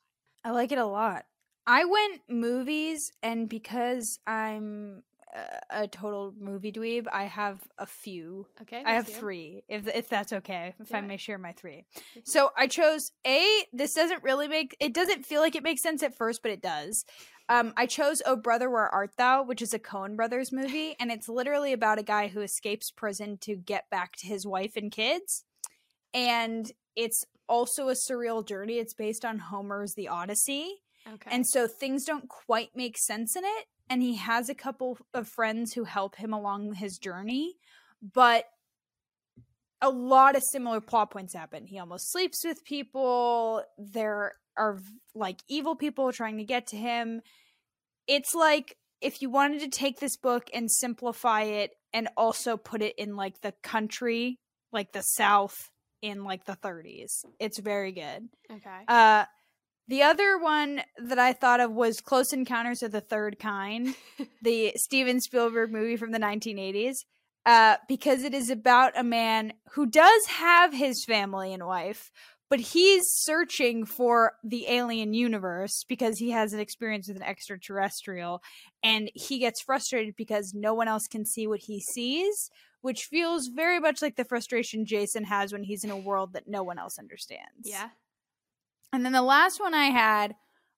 I 0.42 0.52
like 0.52 0.72
it 0.72 0.78
a 0.78 0.86
lot. 0.86 1.26
I 1.66 1.84
went 1.84 2.22
movies, 2.30 3.12
and 3.22 3.50
because 3.50 4.18
I'm 4.26 5.02
a, 5.34 5.82
a 5.82 5.88
total 5.88 6.34
movie 6.38 6.72
dweeb, 6.72 7.06
I 7.12 7.24
have 7.24 7.60
a 7.78 7.86
few. 7.86 8.46
Okay, 8.62 8.82
I 8.84 8.92
have 8.94 9.08
'em. 9.08 9.14
three, 9.14 9.62
if 9.68 9.86
if 9.88 10.08
that's 10.08 10.32
okay, 10.32 10.74
if 10.80 10.94
I 10.94 11.00
may 11.00 11.16
share 11.16 11.38
my 11.38 11.52
three. 11.52 11.84
So 12.24 12.50
I 12.56 12.66
chose 12.66 13.10
a. 13.26 13.64
This 13.72 13.94
doesn't 13.94 14.22
really 14.22 14.48
make 14.48 14.76
it 14.80 14.92
doesn't 14.94 15.24
feel 15.26 15.40
like 15.40 15.54
it 15.54 15.62
makes 15.62 15.82
sense 15.82 16.02
at 16.02 16.16
first, 16.16 16.42
but 16.42 16.50
it 16.52 16.60
does. 16.62 17.04
Um, 17.48 17.72
I 17.76 17.86
chose 17.86 18.22
"Oh 18.24 18.36
Brother, 18.36 18.70
Where 18.70 18.88
Art 18.88 19.12
Thou," 19.16 19.42
which 19.42 19.62
is 19.62 19.74
a 19.74 19.78
Coen 19.78 20.16
Brothers 20.16 20.52
movie, 20.52 20.94
and 21.00 21.10
it's 21.10 21.28
literally 21.28 21.72
about 21.72 21.98
a 21.98 22.02
guy 22.02 22.28
who 22.28 22.40
escapes 22.40 22.90
prison 22.90 23.36
to 23.42 23.56
get 23.56 23.90
back 23.90 24.16
to 24.18 24.26
his 24.26 24.46
wife 24.46 24.76
and 24.76 24.90
kids, 24.92 25.44
and 26.14 26.72
it's 26.96 27.24
also 27.48 27.88
a 27.88 27.92
surreal 27.94 28.46
journey. 28.46 28.78
It's 28.78 28.94
based 28.94 29.24
on 29.24 29.38
Homer's 29.38 29.94
The 29.94 30.08
Odyssey, 30.08 30.82
Okay. 31.14 31.30
and 31.32 31.46
so 31.46 31.66
things 31.66 32.04
don't 32.04 32.28
quite 32.28 32.70
make 32.76 32.96
sense 32.96 33.34
in 33.36 33.44
it. 33.44 33.66
And 33.92 34.00
he 34.00 34.16
has 34.16 34.48
a 34.48 34.54
couple 34.54 34.96
of 35.12 35.28
friends 35.28 35.74
who 35.74 35.84
help 35.84 36.16
him 36.16 36.32
along 36.32 36.72
his 36.72 36.96
journey, 36.96 37.56
but 38.00 38.46
a 39.82 39.90
lot 39.90 40.34
of 40.34 40.42
similar 40.50 40.80
plot 40.80 41.10
points 41.10 41.34
happen. 41.34 41.66
He 41.66 41.78
almost 41.78 42.10
sleeps 42.10 42.42
with 42.42 42.64
people. 42.64 43.62
There 43.76 44.32
are 44.56 44.78
like 45.14 45.40
evil 45.46 45.76
people 45.76 46.10
trying 46.10 46.38
to 46.38 46.44
get 46.44 46.68
to 46.68 46.76
him. 46.78 47.20
It's 48.06 48.34
like 48.34 48.78
if 49.02 49.20
you 49.20 49.28
wanted 49.28 49.60
to 49.60 49.68
take 49.68 50.00
this 50.00 50.16
book 50.16 50.48
and 50.54 50.70
simplify 50.70 51.42
it 51.42 51.72
and 51.92 52.08
also 52.16 52.56
put 52.56 52.80
it 52.80 52.94
in 52.96 53.14
like 53.14 53.42
the 53.42 53.52
country, 53.62 54.38
like 54.72 54.92
the 54.92 55.02
South 55.02 55.68
in 56.00 56.24
like 56.24 56.46
the 56.46 56.56
30s. 56.56 57.26
It's 57.38 57.60
very 57.60 57.92
good. 57.92 58.30
okay. 58.50 58.84
Uh 58.88 59.26
the 59.88 60.02
other 60.02 60.38
one 60.38 60.82
that 60.98 61.18
I 61.18 61.32
thought 61.32 61.60
of 61.60 61.72
was 61.72 62.00
Close 62.00 62.32
Encounters 62.32 62.82
of 62.82 62.92
the 62.92 63.00
Third 63.00 63.38
Kind, 63.38 63.94
the 64.42 64.72
Steven 64.76 65.20
Spielberg 65.20 65.72
movie 65.72 65.96
from 65.96 66.12
the 66.12 66.18
1980s, 66.18 67.04
uh, 67.44 67.76
because 67.88 68.22
it 68.22 68.34
is 68.34 68.50
about 68.50 68.98
a 68.98 69.02
man 69.02 69.54
who 69.72 69.86
does 69.86 70.26
have 70.26 70.72
his 70.72 71.04
family 71.04 71.52
and 71.52 71.66
wife, 71.66 72.10
but 72.48 72.60
he's 72.60 73.04
searching 73.08 73.84
for 73.84 74.34
the 74.44 74.66
alien 74.68 75.14
universe 75.14 75.84
because 75.88 76.18
he 76.18 76.30
has 76.30 76.52
an 76.52 76.60
experience 76.60 77.08
with 77.08 77.16
an 77.16 77.22
extraterrestrial, 77.22 78.42
and 78.82 79.10
he 79.14 79.38
gets 79.38 79.60
frustrated 79.60 80.14
because 80.16 80.52
no 80.54 80.74
one 80.74 80.86
else 80.86 81.08
can 81.08 81.24
see 81.24 81.46
what 81.46 81.60
he 81.60 81.80
sees. 81.80 82.50
Which 82.82 83.04
feels 83.04 83.46
very 83.46 83.78
much 83.78 84.02
like 84.02 84.16
the 84.16 84.24
frustration 84.24 84.86
Jason 84.86 85.22
has 85.22 85.52
when 85.52 85.62
he's 85.62 85.84
in 85.84 85.90
a 85.92 85.96
world 85.96 86.32
that 86.32 86.48
no 86.48 86.64
one 86.64 86.80
else 86.80 86.98
understands. 86.98 87.62
yeah. 87.62 87.90
And 88.92 89.04
then 89.04 89.12
the 89.12 89.22
last 89.22 89.58
one 89.58 89.74
I 89.74 89.86
had 89.86 90.34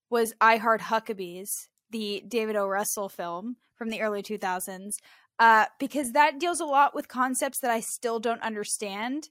was 0.08 0.34
I 0.40 0.56
Heart 0.56 0.82
Huckabees, 0.82 1.68
the 1.90 2.22
David 2.26 2.56
O. 2.56 2.66
Russell 2.66 3.08
film 3.08 3.56
from 3.74 3.90
the 3.90 4.00
early 4.00 4.22
2000s, 4.22 4.96
uh, 5.38 5.66
because 5.80 6.12
that 6.12 6.38
deals 6.38 6.60
a 6.60 6.64
lot 6.64 6.94
with 6.94 7.08
concepts 7.08 7.58
that 7.60 7.70
I 7.70 7.80
still 7.80 8.20
don't 8.20 8.42
understand 8.42 9.30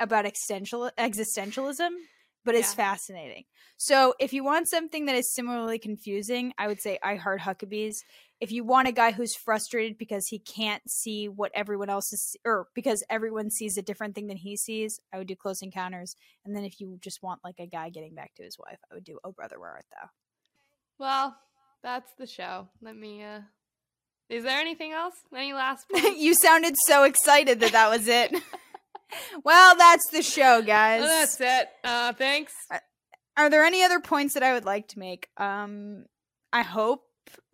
about 0.00 0.26
existential 0.26 0.90
existentialism, 0.98 1.90
but 2.44 2.54
it's 2.54 2.74
fascinating. 2.74 3.44
So 3.76 4.14
if 4.18 4.32
you 4.32 4.44
want 4.44 4.68
something 4.68 5.06
that 5.06 5.14
is 5.16 5.32
similarly 5.32 5.78
confusing, 5.78 6.52
I 6.58 6.68
would 6.68 6.80
say 6.80 6.98
I 7.02 7.16
Heart 7.16 7.40
Huckabees. 7.40 7.96
If 8.40 8.50
you 8.52 8.64
want 8.64 8.88
a 8.88 8.92
guy 8.92 9.12
who's 9.12 9.34
frustrated 9.34 9.98
because 9.98 10.26
he 10.28 10.38
can't 10.38 10.82
see 10.88 11.28
what 11.28 11.52
everyone 11.54 11.90
else 11.90 12.12
is, 12.12 12.36
or 12.44 12.68
because 12.74 13.04
everyone 13.10 13.50
sees 13.50 13.76
a 13.76 13.82
different 13.82 14.14
thing 14.14 14.28
than 14.28 14.38
he 14.38 14.56
sees, 14.56 15.00
I 15.12 15.18
would 15.18 15.26
do 15.26 15.36
Close 15.36 15.60
Encounters. 15.62 16.16
And 16.44 16.56
then 16.56 16.64
if 16.64 16.80
you 16.80 16.98
just 17.02 17.22
want 17.22 17.40
like 17.44 17.58
a 17.58 17.66
guy 17.66 17.90
getting 17.90 18.14
back 18.14 18.34
to 18.36 18.42
his 18.42 18.58
wife, 18.58 18.78
I 18.90 18.94
would 18.94 19.04
do 19.04 19.18
Oh 19.24 19.32
Brother, 19.32 19.60
Where 19.60 19.70
Art 19.70 19.86
Thou? 19.90 20.08
Well, 20.98 21.36
that's 21.82 22.12
the 22.18 22.26
show. 22.26 22.68
Let 22.80 22.96
me. 22.96 23.22
uh 23.22 23.40
Is 24.28 24.44
there 24.44 24.60
anything 24.60 24.92
else? 24.92 25.14
Any 25.34 25.52
last? 25.52 25.86
you 25.94 26.34
sounded 26.34 26.74
so 26.86 27.04
excited 27.04 27.60
that 27.60 27.72
that 27.72 27.90
was 27.90 28.08
it. 28.08 28.34
well, 29.44 29.76
that's 29.76 30.08
the 30.10 30.22
show, 30.22 30.62
guys. 30.62 31.00
Well, 31.02 31.20
that's 31.20 31.40
it. 31.40 31.68
Uh, 31.84 32.12
thanks. 32.12 32.52
Are 33.36 33.48
there 33.50 33.64
any 33.64 33.82
other 33.84 34.00
points 34.00 34.34
that 34.34 34.42
I 34.42 34.52
would 34.52 34.64
like 34.64 34.88
to 34.88 34.98
make? 34.98 35.28
Um, 35.36 36.04
I 36.52 36.62
hope 36.62 37.02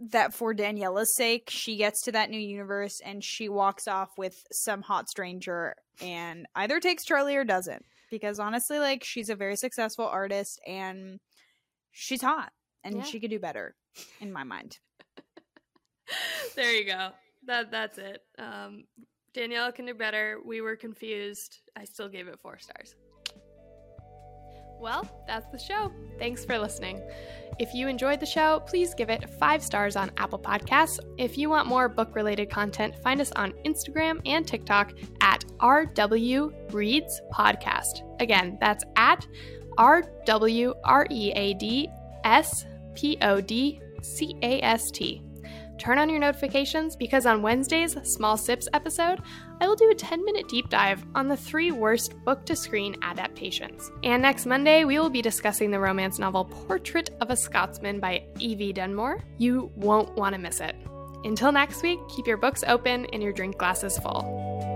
that 0.00 0.32
for 0.34 0.54
Daniela's 0.54 1.14
sake, 1.14 1.48
she 1.50 1.76
gets 1.76 2.02
to 2.04 2.12
that 2.12 2.30
new 2.30 2.40
universe 2.40 3.00
and 3.04 3.22
she 3.22 3.48
walks 3.48 3.86
off 3.86 4.10
with 4.16 4.42
some 4.50 4.82
hot 4.82 5.08
stranger 5.08 5.74
and 6.00 6.46
either 6.56 6.80
takes 6.80 7.04
Charlie 7.04 7.36
or 7.36 7.44
doesn't. 7.44 7.84
Because 8.10 8.38
honestly, 8.38 8.78
like 8.78 9.04
she's 9.04 9.28
a 9.28 9.36
very 9.36 9.56
successful 9.56 10.06
artist 10.06 10.60
and 10.66 11.18
she's 11.90 12.22
hot 12.22 12.52
and 12.84 12.96
Yeah. 12.98 13.02
she 13.02 13.20
could 13.20 13.30
do 13.30 13.38
better, 13.38 13.74
in 14.20 14.32
my 14.32 14.44
mind. 14.44 14.78
there 16.56 16.72
you 16.72 16.84
go. 16.86 17.10
That 17.46 17.70
that's 17.70 17.98
it. 17.98 18.22
Um, 18.38 18.84
Danielle 19.36 19.70
can 19.70 19.84
do 19.84 19.92
better. 19.92 20.38
We 20.42 20.62
were 20.62 20.76
confused. 20.76 21.58
I 21.76 21.84
still 21.84 22.08
gave 22.08 22.26
it 22.26 22.38
four 22.40 22.58
stars. 22.58 22.94
Well, 24.80 25.06
that's 25.26 25.46
the 25.52 25.58
show. 25.58 25.92
Thanks 26.18 26.42
for 26.42 26.58
listening. 26.58 27.02
If 27.58 27.74
you 27.74 27.86
enjoyed 27.86 28.20
the 28.20 28.26
show, 28.26 28.60
please 28.66 28.94
give 28.94 29.10
it 29.10 29.28
five 29.38 29.62
stars 29.62 29.94
on 29.94 30.10
Apple 30.16 30.38
Podcasts. 30.38 30.98
If 31.18 31.36
you 31.36 31.50
want 31.50 31.68
more 31.68 31.86
book 31.86 32.14
related 32.16 32.48
content, 32.48 32.94
find 33.02 33.20
us 33.20 33.30
on 33.32 33.52
Instagram 33.66 34.20
and 34.24 34.46
TikTok 34.46 34.94
at 35.20 35.44
RW 35.60 36.72
Reads 36.72 37.20
Podcast. 37.30 38.02
Again, 38.20 38.56
that's 38.58 38.84
at 38.96 39.26
R 39.76 40.02
W 40.24 40.72
R 40.82 41.06
E 41.10 41.32
A 41.36 41.52
D 41.54 41.90
S 42.24 42.64
P 42.94 43.18
O 43.20 43.42
D 43.42 43.82
C 44.00 44.34
A 44.42 44.62
S 44.62 44.90
T. 44.90 45.25
Turn 45.78 45.98
on 45.98 46.08
your 46.08 46.18
notifications 46.18 46.96
because 46.96 47.26
on 47.26 47.42
Wednesday's 47.42 47.96
Small 48.02 48.36
Sips 48.36 48.68
episode, 48.72 49.20
I 49.60 49.66
will 49.66 49.76
do 49.76 49.90
a 49.90 49.94
10 49.94 50.24
minute 50.24 50.48
deep 50.48 50.68
dive 50.68 51.04
on 51.14 51.28
the 51.28 51.36
three 51.36 51.70
worst 51.70 52.14
book 52.24 52.46
to 52.46 52.56
screen 52.56 52.96
adaptations. 53.02 53.90
And 54.02 54.22
next 54.22 54.46
Monday, 54.46 54.84
we 54.84 54.98
will 54.98 55.10
be 55.10 55.22
discussing 55.22 55.70
the 55.70 55.80
romance 55.80 56.18
novel 56.18 56.44
Portrait 56.44 57.10
of 57.20 57.30
a 57.30 57.36
Scotsman 57.36 58.00
by 58.00 58.24
Evie 58.38 58.72
Dunmore. 58.72 59.22
You 59.38 59.70
won't 59.76 60.14
want 60.16 60.34
to 60.34 60.40
miss 60.40 60.60
it. 60.60 60.76
Until 61.24 61.52
next 61.52 61.82
week, 61.82 61.98
keep 62.08 62.26
your 62.26 62.36
books 62.36 62.64
open 62.66 63.06
and 63.06 63.22
your 63.22 63.32
drink 63.32 63.58
glasses 63.58 63.98
full. 63.98 64.75